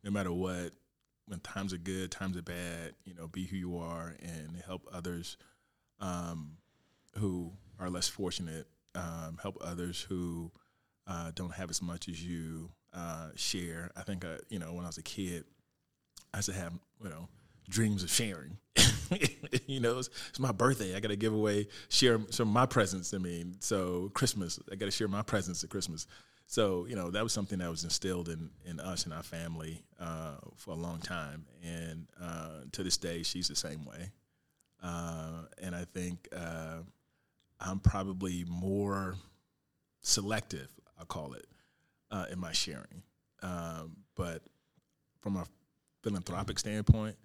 no 0.03 0.11
matter 0.11 0.31
what, 0.31 0.71
when 1.27 1.39
times 1.39 1.73
are 1.73 1.77
good, 1.77 2.11
times 2.11 2.37
are 2.37 2.41
bad, 2.41 2.93
you 3.05 3.13
know, 3.13 3.27
be 3.27 3.45
who 3.45 3.55
you 3.55 3.77
are 3.77 4.15
and 4.21 4.61
help 4.65 4.87
others 4.91 5.37
um, 5.99 6.57
who 7.17 7.51
are 7.79 7.89
less 7.89 8.07
fortunate, 8.07 8.67
um, 8.95 9.39
help 9.41 9.57
others 9.61 10.01
who 10.01 10.51
uh, 11.07 11.31
don't 11.35 11.53
have 11.53 11.69
as 11.69 11.81
much 11.81 12.07
as 12.09 12.23
you 12.23 12.69
uh, 12.93 13.29
share. 13.35 13.91
I 13.95 14.01
think, 14.03 14.25
uh, 14.25 14.37
you 14.49 14.59
know, 14.59 14.73
when 14.73 14.83
I 14.83 14.87
was 14.87 14.97
a 14.97 15.03
kid, 15.03 15.45
I 16.33 16.37
used 16.39 16.49
to 16.49 16.55
have, 16.55 16.73
you 17.01 17.09
know, 17.09 17.27
dreams 17.69 18.03
of 18.03 18.11
sharing. 18.11 18.57
you 19.67 19.79
know, 19.79 19.99
it's, 19.99 20.09
it's 20.29 20.39
my 20.39 20.51
birthday. 20.51 20.95
I 20.95 20.99
got 20.99 21.09
to 21.09 21.15
give 21.15 21.33
away, 21.33 21.67
share 21.89 22.19
some 22.29 22.49
of 22.49 22.53
my 22.53 22.65
presents. 22.65 23.13
I 23.13 23.17
mean, 23.17 23.55
so 23.59 24.11
Christmas, 24.13 24.59
I 24.71 24.75
got 24.75 24.85
to 24.85 24.91
share 24.91 25.07
my 25.07 25.21
presents 25.21 25.63
at 25.63 25.69
Christmas. 25.69 26.07
So, 26.45 26.85
you 26.85 26.95
know, 26.95 27.09
that 27.11 27.23
was 27.23 27.33
something 27.33 27.59
that 27.59 27.69
was 27.69 27.83
instilled 27.83 28.29
in, 28.29 28.51
in 28.65 28.79
us 28.79 29.05
and 29.05 29.13
our 29.13 29.23
family 29.23 29.83
uh, 29.99 30.35
for 30.55 30.71
a 30.71 30.75
long 30.75 30.99
time. 30.99 31.45
And 31.63 32.07
uh, 32.21 32.61
to 32.73 32.83
this 32.83 32.97
day, 32.97 33.23
she's 33.23 33.47
the 33.47 33.55
same 33.55 33.85
way. 33.85 34.11
Uh, 34.83 35.43
and 35.61 35.73
I 35.75 35.85
think 35.85 36.27
uh, 36.35 36.79
I'm 37.59 37.79
probably 37.79 38.45
more 38.47 39.15
selective, 40.01 40.69
I'll 40.99 41.05
call 41.05 41.33
it, 41.33 41.47
uh, 42.11 42.25
in 42.31 42.39
my 42.39 42.51
sharing. 42.51 43.01
Um, 43.41 43.95
but 44.15 44.43
from 45.21 45.37
a 45.37 45.45
philanthropic 46.03 46.59
standpoint, 46.59 47.15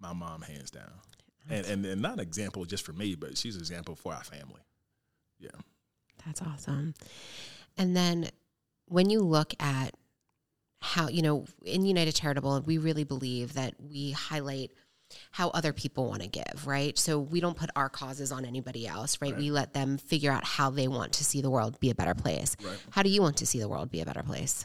my 0.00 0.12
mom 0.12 0.42
hands 0.42 0.70
down. 0.70 0.90
And, 1.50 1.66
and 1.66 1.84
and 1.84 2.00
not 2.00 2.14
an 2.14 2.20
example 2.20 2.64
just 2.64 2.84
for 2.84 2.92
me, 2.92 3.14
but 3.14 3.36
she's 3.36 3.56
an 3.56 3.60
example 3.60 3.96
for 3.96 4.14
our 4.14 4.22
family. 4.24 4.62
Yeah. 5.38 5.50
That's 6.24 6.40
awesome. 6.40 6.94
And 7.76 7.96
then 7.96 8.28
when 8.86 9.10
you 9.10 9.20
look 9.20 9.54
at 9.60 9.94
how, 10.80 11.08
you 11.08 11.22
know, 11.22 11.44
in 11.64 11.84
United 11.84 12.14
Charitable, 12.14 12.62
we 12.66 12.78
really 12.78 13.04
believe 13.04 13.54
that 13.54 13.74
we 13.78 14.10
highlight 14.10 14.72
how 15.30 15.50
other 15.50 15.72
people 15.72 16.08
want 16.08 16.22
to 16.22 16.28
give, 16.28 16.66
right? 16.66 16.98
So 16.98 17.18
we 17.18 17.40
don't 17.40 17.56
put 17.56 17.70
our 17.76 17.88
causes 17.88 18.32
on 18.32 18.44
anybody 18.44 18.86
else, 18.86 19.18
right? 19.20 19.32
Right. 19.32 19.38
We 19.38 19.50
let 19.50 19.74
them 19.74 19.98
figure 19.98 20.32
out 20.32 20.44
how 20.44 20.70
they 20.70 20.88
want 20.88 21.12
to 21.14 21.24
see 21.24 21.42
the 21.42 21.50
world 21.50 21.78
be 21.80 21.90
a 21.90 21.94
better 21.94 22.14
place. 22.14 22.56
Right. 22.62 22.78
How 22.90 23.02
do 23.02 23.10
you 23.10 23.22
want 23.22 23.36
to 23.38 23.46
see 23.46 23.60
the 23.60 23.68
world 23.68 23.90
be 23.90 24.00
a 24.00 24.06
better 24.06 24.22
place? 24.22 24.64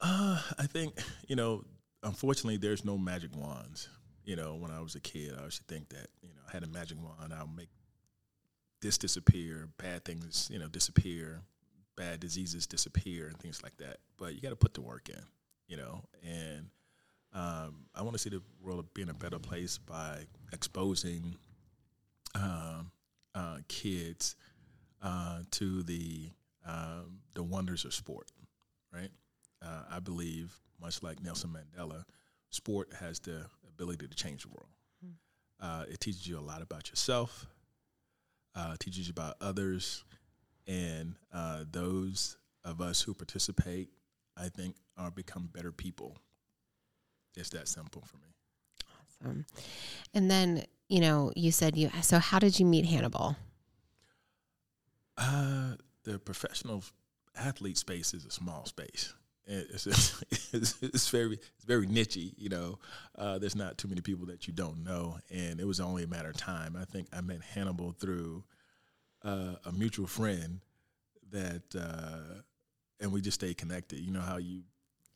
Uh, 0.00 0.40
I 0.58 0.66
think 0.66 0.98
you 1.26 1.36
know. 1.36 1.64
Unfortunately, 2.02 2.58
there's 2.58 2.84
no 2.84 2.98
magic 2.98 3.34
wands. 3.34 3.88
You 4.26 4.36
know, 4.36 4.56
when 4.56 4.70
I 4.70 4.80
was 4.80 4.94
a 4.94 5.00
kid, 5.00 5.32
I 5.40 5.44
used 5.44 5.66
to 5.66 5.74
think 5.74 5.88
that 5.88 6.08
you 6.22 6.28
know 6.34 6.42
I 6.46 6.52
had 6.52 6.62
a 6.62 6.66
magic 6.66 6.98
wand. 6.98 7.32
I'll 7.32 7.46
make 7.46 7.70
this 8.82 8.98
disappear, 8.98 9.70
bad 9.78 10.04
things 10.04 10.50
you 10.52 10.58
know 10.58 10.68
disappear, 10.68 11.40
bad 11.96 12.20
diseases 12.20 12.66
disappear, 12.66 13.26
and 13.26 13.38
things 13.38 13.62
like 13.62 13.76
that. 13.78 13.98
But 14.18 14.34
you 14.34 14.40
got 14.40 14.50
to 14.50 14.56
put 14.56 14.74
the 14.74 14.80
work 14.80 15.08
in. 15.08 15.22
You 15.66 15.78
know, 15.78 16.04
and 16.22 16.66
um, 17.32 17.86
I 17.94 18.02
want 18.02 18.12
to 18.12 18.18
see 18.18 18.30
the 18.30 18.42
world 18.62 18.86
being 18.94 19.08
a 19.08 19.14
better 19.14 19.38
place 19.38 19.78
by 19.78 20.26
exposing 20.52 21.36
um, 22.34 22.90
uh, 23.34 23.58
kids 23.68 24.36
uh, 25.02 25.40
to 25.52 25.82
the 25.82 26.30
um, 26.66 27.20
the 27.34 27.42
wonders 27.42 27.84
of 27.84 27.94
sport. 27.94 28.30
Right. 28.92 29.10
Uh, 29.62 29.82
I 29.90 29.98
believe, 30.00 30.54
much 30.80 31.02
like 31.02 31.22
Nelson 31.22 31.50
Mandela, 31.50 32.04
sport 32.50 32.92
has 33.00 33.18
the 33.20 33.46
ability 33.66 34.06
to 34.06 34.14
change 34.14 34.42
the 34.42 34.48
world. 34.48 34.68
Uh, 35.60 35.84
it 35.88 36.00
teaches 36.00 36.26
you 36.26 36.38
a 36.38 36.40
lot 36.40 36.60
about 36.60 36.90
yourself, 36.90 37.46
uh, 38.54 38.76
teaches 38.78 39.06
you 39.08 39.12
about 39.12 39.36
others, 39.40 40.04
and 40.66 41.16
uh, 41.32 41.64
those 41.70 42.36
of 42.64 42.80
us 42.80 43.00
who 43.02 43.14
participate, 43.14 43.88
I 44.36 44.48
think, 44.48 44.76
are 44.96 45.10
become 45.10 45.48
better 45.52 45.72
people. 45.72 46.16
It's 47.36 47.50
that 47.50 47.68
simple 47.68 48.02
for 48.06 48.16
me. 48.18 48.28
Awesome. 49.22 49.46
And 50.14 50.30
then, 50.30 50.64
you 50.88 51.00
know, 51.00 51.32
you 51.34 51.50
said 51.52 51.76
you, 51.76 51.90
so 52.02 52.18
how 52.18 52.38
did 52.38 52.58
you 52.60 52.66
meet 52.66 52.86
Hannibal? 52.86 53.36
Uh, 55.16 55.74
the 56.04 56.18
professional 56.18 56.82
athlete 57.36 57.78
space 57.78 58.14
is 58.14 58.24
a 58.24 58.30
small 58.30 58.66
space. 58.66 59.14
It- 59.46 59.68
It's, 59.72 59.86
it's, 60.52 60.82
it's 60.82 61.08
very 61.10 61.34
it's 61.34 61.64
very 61.66 61.86
nichey, 61.86 62.32
you 62.36 62.48
know. 62.48 62.78
Uh, 63.16 63.38
there's 63.38 63.56
not 63.56 63.78
too 63.78 63.88
many 63.88 64.00
people 64.00 64.26
that 64.26 64.46
you 64.46 64.52
don't 64.54 64.82
know, 64.84 65.18
and 65.30 65.60
it 65.60 65.66
was 65.66 65.80
only 65.80 66.04
a 66.04 66.06
matter 66.08 66.30
of 66.30 66.36
time. 66.36 66.76
I 66.80 66.84
think 66.84 67.08
I 67.12 67.20
met 67.20 67.42
Hannibal 67.42 67.92
through 67.92 68.44
uh, 69.24 69.54
a 69.64 69.72
mutual 69.72 70.06
friend 70.06 70.60
that, 71.30 71.62
uh, 71.78 72.40
and 73.00 73.12
we 73.12 73.20
just 73.20 73.40
stay 73.40 73.54
connected. 73.54 73.98
You 74.00 74.12
know 74.12 74.20
how 74.20 74.36
you 74.36 74.62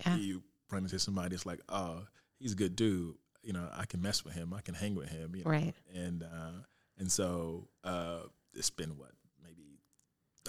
Yeah. 0.05 0.16
you 0.16 0.42
run 0.71 0.83
into 0.85 0.99
somebody, 0.99 1.35
it's 1.35 1.47
like, 1.47 1.61
oh, 1.68 2.05
he's 2.38 2.53
a 2.53 2.57
good 2.57 2.77
dude. 2.77 3.14
You 3.42 3.53
know, 3.53 3.68
I 3.75 3.87
can 3.87 4.03
mess 4.03 4.25
with 4.25 4.35
him. 4.35 4.53
I 4.53 4.61
can 4.61 4.75
hang 4.75 4.94
with 4.94 5.09
him. 5.09 5.35
You 5.37 5.44
know? 5.44 5.51
Right. 5.51 5.75
and 5.94 6.23
uh, 6.23 6.53
and 6.99 7.11
so 7.11 7.68
uh, 7.85 8.21
it's 8.55 8.71
been 8.71 8.97
what 8.99 9.12
maybe 9.42 9.79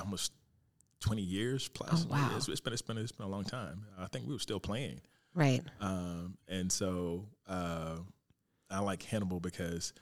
almost 0.02 0.34
twenty 1.00 1.22
years 1.22 1.68
plus. 1.70 2.06
Oh, 2.06 2.12
wow. 2.12 2.32
It's, 2.36 2.48
it's 2.50 2.60
been 2.62 2.74
it's 2.74 2.82
been 2.82 2.98
it's 2.98 3.12
been 3.12 3.26
a 3.28 3.30
long 3.30 3.44
time. 3.46 3.86
I 3.98 4.08
think 4.08 4.26
we 4.28 4.34
were 4.34 4.40
still 4.40 4.60
playing, 4.60 5.02
Right. 5.36 5.62
um, 5.80 6.38
and 6.48 6.72
so 6.72 7.28
uh, 7.48 7.98
I 8.70 8.80
like 8.80 9.04
Hannibal 9.04 9.40
because 9.40 9.94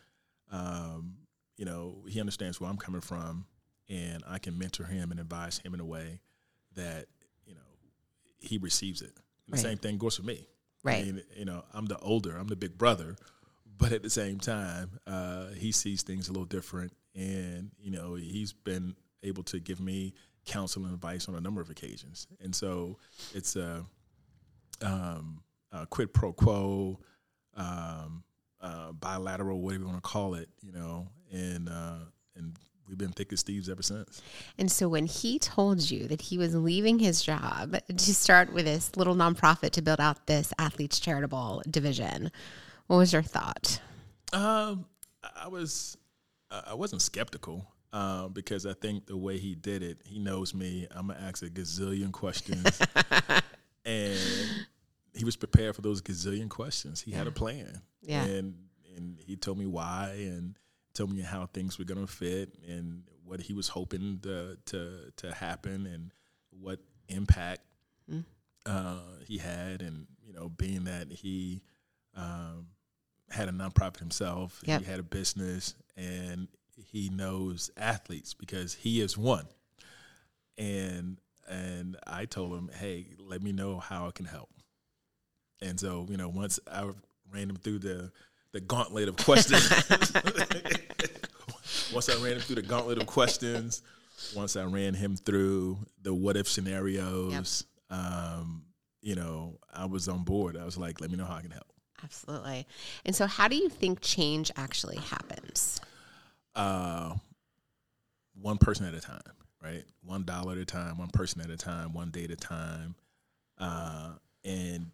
um, 0.52 1.18
you 1.58 1.66
know 1.66 2.04
he 2.08 2.20
understands 2.20 2.62
where 2.62 2.70
I'm 2.70 2.78
coming 2.78 3.02
from, 3.02 3.46
and 3.90 4.24
I 4.28 4.40
can 4.40 4.58
mentor 4.58 4.86
him 4.86 5.12
and 5.12 5.20
advise 5.20 5.58
him 5.60 5.74
in 5.74 5.80
a 5.80 5.86
way 5.86 6.22
that 6.76 7.08
you 7.46 7.56
know 7.56 7.62
he 8.40 8.58
receives 8.58 9.02
it. 9.02 9.12
And 9.48 9.54
Right. 9.54 9.56
The 9.56 9.58
same 9.70 9.78
thing 9.78 9.98
goes 9.98 10.18
for 10.18 10.24
me. 10.24 10.48
Right. 10.84 11.00
I 11.00 11.04
mean, 11.04 11.22
you 11.36 11.46
know, 11.46 11.64
I'm 11.74 11.86
the 11.86 11.98
older, 12.00 12.38
I'm 12.38 12.48
the 12.48 12.56
big 12.56 12.78
brother, 12.78 13.16
but 13.78 13.92
at 13.92 14.04
the 14.04 14.10
same 14.10 14.40
time, 14.40 15.00
uh, 15.06 15.48
he 15.50 15.72
sees 15.72 16.04
things 16.04 16.30
a 16.30 16.32
little 16.32 16.46
different, 16.46 16.94
and 17.16 17.72
you 17.80 17.92
know, 17.92 18.16
he's 18.16 18.54
been 18.54 18.96
able 19.24 19.44
to 19.44 19.60
give 19.60 19.80
me 19.80 20.14
counsel 20.46 20.86
and 20.86 20.94
advice 20.94 21.28
on 21.28 21.36
a 21.36 21.42
number 21.42 21.62
of 21.62 21.70
occasions, 21.70 22.28
and 22.40 22.56
so 22.56 22.98
it's 23.34 23.56
a, 23.56 23.86
um, 24.82 25.42
a 25.72 25.86
quid 25.88 26.14
pro 26.14 26.32
quo, 26.32 27.00
um, 27.56 28.24
uh, 28.62 28.92
bilateral, 28.92 29.62
whatever 29.62 29.84
you 29.84 29.90
want 29.90 30.04
to 30.04 30.10
call 30.10 30.34
it, 30.36 30.50
you 30.62 30.72
know, 30.72 31.08
and 31.32 31.70
uh, 31.70 32.00
and 32.36 32.58
we've 32.88 32.98
been 32.98 33.12
thick 33.12 33.34
as 33.34 33.44
thieves 33.44 33.70
ever 33.70 33.82
since. 33.82 34.22
And 34.58 34.72
so 34.72 34.88
when 34.88 35.06
he 35.06 35.40
told 35.40 35.90
you 35.90 36.08
that 36.08 36.22
he 36.22 36.38
was 36.38 36.56
leaving 36.56 37.00
his 37.00 37.22
job 37.22 37.76
to 37.88 38.16
start 38.16 38.54
with 38.54 38.66
this 38.66 38.96
little 38.96 39.16
nonprofit 39.16 39.72
to 39.72 39.82
build 39.82 40.00
out 40.00 40.28
this 40.28 40.54
athletes 40.58 41.00
charitable 41.00 41.64
division, 41.70 42.32
what 42.88 42.98
was 42.98 43.14
your 43.14 43.24
thought? 43.24 43.82
Um, 44.34 44.86
I 45.36 45.48
was, 45.48 45.98
I 46.50 46.74
wasn't 46.74 47.02
skeptical 47.02 47.68
uh, 47.94 48.28
because 48.28 48.66
I 48.66 48.74
think 48.74 49.08
the 49.08 49.18
way 49.18 49.38
he 49.38 49.56
did 49.56 49.84
it, 49.84 50.00
he 50.06 50.20
knows 50.20 50.54
me. 50.54 50.88
I'm 50.92 51.08
gonna 51.08 51.20
ask 51.20 51.44
a 51.44 51.50
gazillion 51.50 52.12
questions, 52.12 52.82
and 53.86 54.20
was 55.28 55.36
prepared 55.36 55.76
for 55.76 55.82
those 55.84 56.02
gazillion 56.02 56.50
questions. 56.50 57.02
He 57.02 57.12
had 57.12 57.28
a 57.28 57.32
plan, 57.32 57.82
Yeah. 58.02 58.24
and 58.26 58.56
and 58.96 59.20
he 59.20 59.36
told 59.36 59.60
me 59.60 59.68
why 59.68 60.14
and 60.18 60.58
told 60.96 61.14
me 61.14 61.22
how 61.22 61.46
things 61.46 61.78
were 61.78 61.86
gonna 61.86 62.08
fit 62.08 62.56
and 62.68 63.04
what 63.24 63.42
he 63.42 63.54
was 63.54 63.68
hoping 63.68 64.20
to 64.24 64.58
to 64.66 65.12
to 65.18 65.34
happen 65.34 65.86
and 65.86 66.12
what 66.50 66.80
impact 67.10 67.62
Mm. 68.12 68.24
uh, 68.66 69.00
he 69.28 69.38
had, 69.38 69.82
and 69.82 70.08
you 70.26 70.34
know, 70.34 70.50
being 70.50 70.86
that 70.86 71.12
he. 71.12 71.62
Um, 72.16 72.68
had 73.30 73.50
a 73.50 73.52
nonprofit 73.52 74.00
himself. 74.00 74.62
Yep. 74.66 74.80
He 74.82 74.86
had 74.90 75.00
a 75.02 75.04
business, 75.04 75.76
and 75.98 76.48
he 76.78 77.10
knows 77.10 77.70
athletes 77.76 78.34
because 78.34 78.74
he 78.74 79.02
is 79.02 79.18
one. 79.18 79.46
And 80.58 81.20
and 81.50 81.98
I 82.08 82.26
told 82.26 82.54
him, 82.54 82.70
hey, 82.74 83.08
let 83.20 83.42
me 83.44 83.52
know 83.52 83.80
how 83.80 84.08
I 84.08 84.12
can 84.12 84.26
help. 84.26 84.50
And 85.62 85.80
so 85.80 86.06
you 86.10 86.18
know, 86.18 86.30
once 86.30 86.60
I 86.72 86.90
ran 87.34 87.50
him 87.50 87.58
through 87.58 87.80
the 87.80 88.12
the 88.52 88.62
gauntlet 88.62 89.10
of 89.10 89.18
questions. 89.26 89.70
once 91.94 92.10
I 92.10 92.24
ran 92.24 92.34
him 92.34 92.40
through 92.40 92.56
the 92.56 92.62
gauntlet 92.62 93.02
of 93.02 93.08
questions, 93.08 93.82
once 94.36 94.56
I 94.56 94.64
ran 94.64 94.94
him 94.94 95.16
through 95.16 95.78
the 96.02 96.14
what 96.14 96.38
if 96.38 96.48
scenarios, 96.48 97.66
um, 97.90 98.64
you 99.02 99.16
know, 99.16 99.60
I 99.74 99.86
was 99.86 100.08
on 100.08 100.24
board. 100.24 100.58
I 100.58 100.66
was 100.66 100.78
like, 100.78 101.02
let 101.02 101.12
me 101.12 101.18
know 101.18 101.26
how 101.26 101.36
I 101.36 101.42
can 101.42 101.52
help. 101.52 101.66
Absolutely. 102.04 102.68
And 103.06 103.16
so, 103.16 103.26
how 103.26 103.48
do 103.48 103.56
you 103.56 103.70
think 103.70 104.02
change 104.02 104.52
actually 104.56 104.98
happens? 104.98 105.82
uh, 106.58 107.14
one 108.42 108.58
person 108.58 108.86
at 108.86 108.94
a 108.94 109.00
time, 109.00 109.22
right? 109.64 109.84
One 110.04 110.24
dollar 110.24 110.54
at 110.54 110.58
a 110.58 110.66
time, 110.66 110.98
one 110.98 111.10
person 111.10 111.42
at 111.42 111.50
a 111.50 111.58
time, 111.58 111.94
one 111.94 112.10
day 112.10 112.26
at 112.26 112.32
a 112.32 112.36
time. 112.36 112.96
Uh, 113.58 114.14
and 114.44 114.88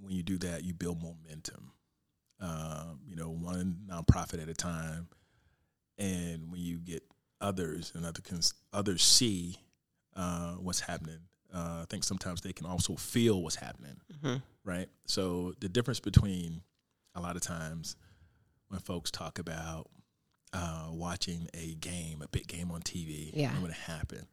when 0.00 0.12
you 0.14 0.22
do 0.22 0.38
that, 0.38 0.64
you 0.64 0.74
build 0.74 1.02
momentum. 1.02 1.72
Uh, 2.40 2.94
you 3.06 3.16
know, 3.16 3.30
one 3.30 3.78
nonprofit 3.88 4.42
at 4.42 4.48
a 4.48 4.54
time. 4.54 5.08
And 5.98 6.50
when 6.52 6.60
you 6.60 6.78
get 6.78 7.02
others 7.40 7.92
and 7.94 8.04
other 8.04 8.20
cons- 8.20 8.54
others 8.72 9.02
see 9.02 9.56
uh, 10.14 10.54
what's 10.54 10.80
happening, 10.80 11.18
uh, 11.54 11.80
I 11.82 11.86
think 11.88 12.02
sometimes 12.04 12.40
they 12.40 12.52
can 12.52 12.66
also 12.66 12.94
feel 12.96 13.42
what's 13.42 13.56
happening, 13.56 13.96
Mhm. 14.22 14.42
right? 14.64 14.88
So 15.06 15.54
the 15.60 15.68
difference 15.68 16.00
between 16.00 16.62
a 17.14 17.20
lot 17.20 17.36
of 17.36 17.42
times 17.42 17.96
when 18.68 18.80
folks 18.80 19.10
talk 19.10 19.38
about 19.38 19.90
uh, 20.52 20.88
watching 20.90 21.48
a 21.52 21.74
game, 21.74 22.22
a 22.22 22.28
big 22.28 22.46
game 22.46 22.70
on 22.70 22.80
TV, 22.80 23.30
Yeah. 23.34 23.52
and 23.52 23.62
when 23.62 23.70
it 23.72 23.76
happened, 23.76 24.26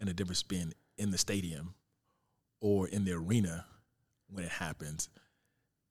and 0.00 0.08
the 0.08 0.14
difference 0.14 0.42
being 0.42 0.72
in 0.96 1.10
the 1.10 1.18
stadium 1.18 1.74
or 2.60 2.88
in 2.88 3.04
the 3.04 3.12
arena 3.12 3.66
when 4.28 4.44
it 4.44 4.50
happens 4.50 5.08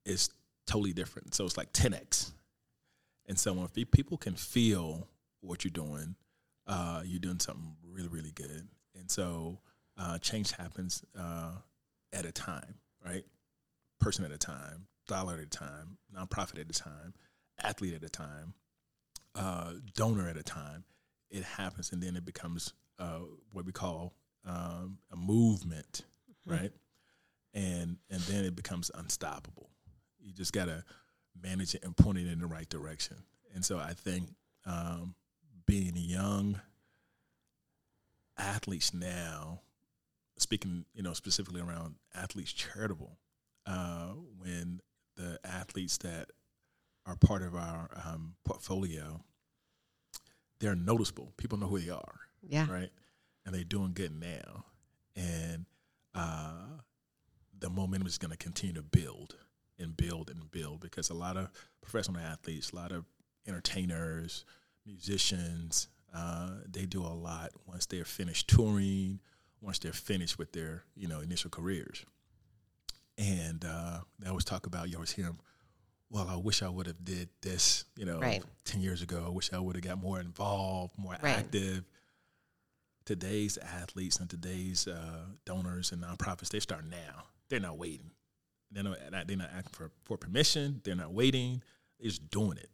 is 0.05 0.29
totally 0.67 0.93
different. 0.93 1.33
So 1.33 1.45
it's 1.45 1.57
like 1.57 1.73
10x. 1.73 2.31
And 3.27 3.39
so 3.39 3.53
when 3.53 3.67
people 3.67 4.17
can 4.17 4.35
feel 4.35 5.07
what 5.41 5.63
you're 5.63 5.71
doing, 5.71 6.15
uh, 6.67 7.01
you're 7.05 7.19
doing 7.19 7.39
something 7.39 7.75
really, 7.83 8.07
really 8.07 8.31
good. 8.31 8.67
And 8.97 9.09
so 9.09 9.59
uh, 9.97 10.17
change 10.19 10.51
happens 10.51 11.03
uh, 11.17 11.51
at 12.13 12.25
a 12.25 12.31
time, 12.31 12.75
right? 13.03 13.23
Person 13.99 14.25
at 14.25 14.31
a 14.31 14.37
time, 14.37 14.87
dollar 15.07 15.35
at 15.35 15.39
a 15.39 15.45
time, 15.45 15.97
nonprofit 16.15 16.59
at 16.59 16.69
a 16.69 16.79
time, 16.79 17.13
athlete 17.61 17.93
at 17.93 18.03
a 18.03 18.09
time, 18.09 18.53
uh, 19.35 19.73
donor 19.95 20.27
at 20.27 20.37
a 20.37 20.43
time. 20.43 20.83
It 21.29 21.43
happens, 21.43 21.91
and 21.91 22.01
then 22.01 22.15
it 22.15 22.25
becomes 22.25 22.73
uh, 22.99 23.19
what 23.51 23.65
we 23.65 23.71
call 23.71 24.13
um, 24.45 24.99
a 25.11 25.15
movement, 25.15 26.03
right? 26.45 26.71
And 27.55 27.97
and 28.11 28.21
then 28.23 28.45
it 28.45 28.55
becomes 28.55 28.91
unstoppable. 28.93 29.69
You 30.19 30.33
just 30.33 30.53
gotta 30.53 30.83
manage 31.41 31.73
it 31.73 31.83
and 31.83 31.95
point 31.97 32.17
it 32.19 32.27
in 32.27 32.39
the 32.39 32.47
right 32.47 32.69
direction. 32.69 33.17
And 33.55 33.63
so 33.65 33.79
I 33.79 33.93
think 33.93 34.29
um, 34.65 35.15
being 35.65 35.93
young 35.95 36.59
athletes 38.37 38.93
now, 38.93 39.61
speaking 40.37 40.85
you 40.93 41.01
know 41.03 41.13
specifically 41.13 41.61
around 41.61 41.95
athletes 42.13 42.51
charitable, 42.53 43.17
uh, 43.65 44.09
when 44.37 44.81
the 45.15 45.39
athletes 45.45 45.97
that 45.99 46.29
are 47.05 47.15
part 47.15 47.41
of 47.41 47.55
our 47.55 47.89
um, 48.05 48.35
portfolio, 48.43 49.21
they're 50.59 50.75
noticeable. 50.75 51.31
People 51.37 51.57
know 51.57 51.67
who 51.67 51.79
they 51.79 51.89
are, 51.91 52.19
Yeah. 52.41 52.69
right? 52.69 52.89
And 53.45 53.53
they're 53.55 53.63
doing 53.63 53.93
good 53.93 54.11
now, 54.19 54.65
and 55.15 55.65
uh, 56.15 56.81
the 57.65 57.69
momentum 57.71 58.05
is 58.05 58.19
going 58.19 58.29
to 58.29 58.37
continue 58.37 58.75
to 58.75 58.83
build 58.83 59.35
and 59.79 59.97
build 59.97 60.29
and 60.29 60.51
build 60.51 60.79
because 60.81 61.09
a 61.09 61.15
lot 61.15 61.35
of 61.35 61.49
professional 61.81 62.21
athletes, 62.21 62.69
a 62.71 62.75
lot 62.75 62.91
of 62.91 63.05
entertainers, 63.47 64.45
musicians, 64.85 65.87
uh, 66.13 66.51
they 66.71 66.85
do 66.85 67.01
a 67.01 67.09
lot 67.09 67.49
once 67.65 67.87
they're 67.87 68.05
finished 68.05 68.47
touring, 68.47 69.19
once 69.61 69.79
they're 69.79 69.91
finished 69.93 70.37
with 70.37 70.51
their 70.53 70.83
you 70.95 71.07
know 71.07 71.21
initial 71.21 71.49
careers. 71.49 72.05
And 73.17 73.65
uh, 73.65 74.01
they 74.19 74.29
always 74.29 74.45
talk 74.45 74.67
about 74.67 74.89
you 74.89 74.95
always 74.97 75.11
hear 75.11 75.25
them. 75.25 75.39
Well, 76.11 76.27
I 76.29 76.35
wish 76.35 76.61
I 76.61 76.69
would 76.69 76.85
have 76.85 77.03
did 77.03 77.29
this, 77.41 77.85
you 77.97 78.05
know, 78.05 78.19
Right. 78.19 78.43
ten 78.63 78.79
years 78.81 79.01
ago. 79.01 79.23
I 79.25 79.29
wish 79.29 79.51
I 79.51 79.57
would 79.57 79.75
have 79.75 79.83
got 79.83 79.97
more 79.99 80.19
involved, 80.19 80.93
more 80.99 81.13
Right. 81.19 81.37
active. 81.39 81.83
Today's 83.05 83.57
athletes 83.57 84.17
and 84.19 84.29
today's 84.29 84.87
uh, 84.87 85.25
donors 85.45 85.91
and 85.91 86.03
nonprofits, 86.03 86.49
they 86.49 86.59
start 86.59 86.85
now. 86.85 87.23
They're 87.49 87.59
not 87.59 87.77
waiting. 87.77 88.11
They're 88.71 88.83
not, 88.83 88.97
they're 89.27 89.37
not 89.37 89.49
asking 89.55 89.71
for, 89.73 89.91
for 90.03 90.17
permission. 90.17 90.81
They're 90.83 90.95
not 90.95 91.13
waiting. 91.13 91.61
They're 91.99 92.09
just 92.09 92.29
doing 92.29 92.57
it. 92.57 92.69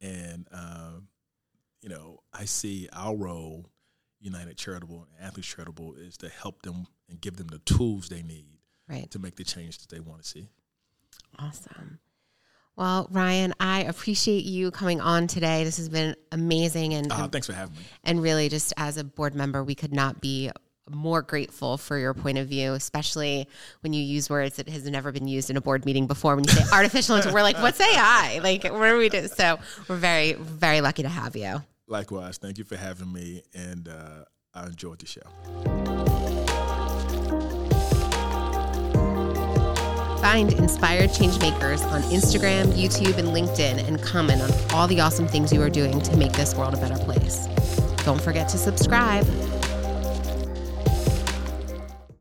And 0.00 0.46
um, 0.52 1.08
you 1.80 1.88
know, 1.88 2.20
I 2.32 2.44
see 2.46 2.88
our 2.92 3.14
role, 3.14 3.66
United 4.20 4.56
Charitable 4.56 5.06
and 5.16 5.26
Athletes 5.26 5.48
Charitable, 5.48 5.94
is 5.94 6.16
to 6.18 6.28
help 6.28 6.62
them 6.62 6.86
and 7.08 7.20
give 7.20 7.36
them 7.36 7.48
the 7.48 7.58
tools 7.60 8.08
they 8.08 8.22
need 8.22 8.46
Right. 8.88 9.10
to 9.12 9.18
make 9.18 9.36
the 9.36 9.44
change 9.44 9.78
that 9.78 9.88
they 9.94 10.00
want 10.00 10.22
to 10.22 10.28
see. 10.28 10.48
Awesome. 11.38 11.98
Well, 12.76 13.06
Ryan, 13.10 13.52
I 13.60 13.82
appreciate 13.82 14.44
you 14.44 14.70
coming 14.70 15.00
on 15.00 15.26
today. 15.26 15.62
This 15.64 15.76
has 15.76 15.88
been 15.88 16.16
amazing 16.32 16.94
and 16.94 17.10
Uh, 17.12 17.28
thanks 17.28 17.46
for 17.46 17.52
having 17.52 17.76
me. 17.76 17.82
and 18.04 18.20
really 18.22 18.48
just 18.48 18.72
as 18.76 18.96
a 18.96 19.04
board 19.04 19.34
member, 19.34 19.62
we 19.62 19.74
could 19.74 19.92
not 19.92 20.20
be 20.20 20.50
more 20.94 21.22
grateful 21.22 21.76
for 21.76 21.98
your 21.98 22.14
point 22.14 22.38
of 22.38 22.48
view, 22.48 22.72
especially 22.72 23.48
when 23.80 23.92
you 23.92 24.02
use 24.02 24.30
words 24.30 24.56
that 24.56 24.68
has 24.68 24.84
never 24.88 25.12
been 25.12 25.28
used 25.28 25.50
in 25.50 25.56
a 25.56 25.60
board 25.60 25.84
meeting 25.84 26.06
before. 26.06 26.34
When 26.36 26.44
you 26.44 26.50
say 26.52 26.64
artificial, 26.72 27.16
intelligence, 27.16 27.34
we're 27.34 27.42
like, 27.42 27.58
what's 27.58 27.80
AI? 27.80 28.40
Like, 28.42 28.64
what 28.64 28.82
are 28.82 28.96
we 28.96 29.08
doing? 29.08 29.28
So 29.28 29.58
we're 29.88 29.96
very, 29.96 30.32
very 30.34 30.80
lucky 30.80 31.02
to 31.02 31.08
have 31.08 31.36
you. 31.36 31.62
Likewise, 31.86 32.38
thank 32.38 32.58
you 32.58 32.64
for 32.64 32.76
having 32.76 33.12
me, 33.12 33.42
and 33.54 33.88
uh, 33.88 34.24
I 34.54 34.66
enjoyed 34.66 35.00
the 35.00 35.06
show. 35.06 35.22
Find 40.22 40.52
Inspired 40.52 41.10
Changemakers 41.10 41.84
on 41.90 42.00
Instagram, 42.02 42.66
YouTube, 42.74 43.18
and 43.18 43.28
LinkedIn 43.28 43.86
and 43.88 44.00
comment 44.00 44.40
on 44.40 44.50
all 44.72 44.86
the 44.86 45.00
awesome 45.00 45.26
things 45.26 45.52
you 45.52 45.60
are 45.60 45.68
doing 45.68 46.00
to 46.00 46.16
make 46.16 46.32
this 46.32 46.54
world 46.54 46.74
a 46.74 46.76
better 46.76 46.96
place. 46.96 47.48
Don't 48.04 48.20
forget 48.20 48.48
to 48.50 48.58
subscribe. 48.58 49.26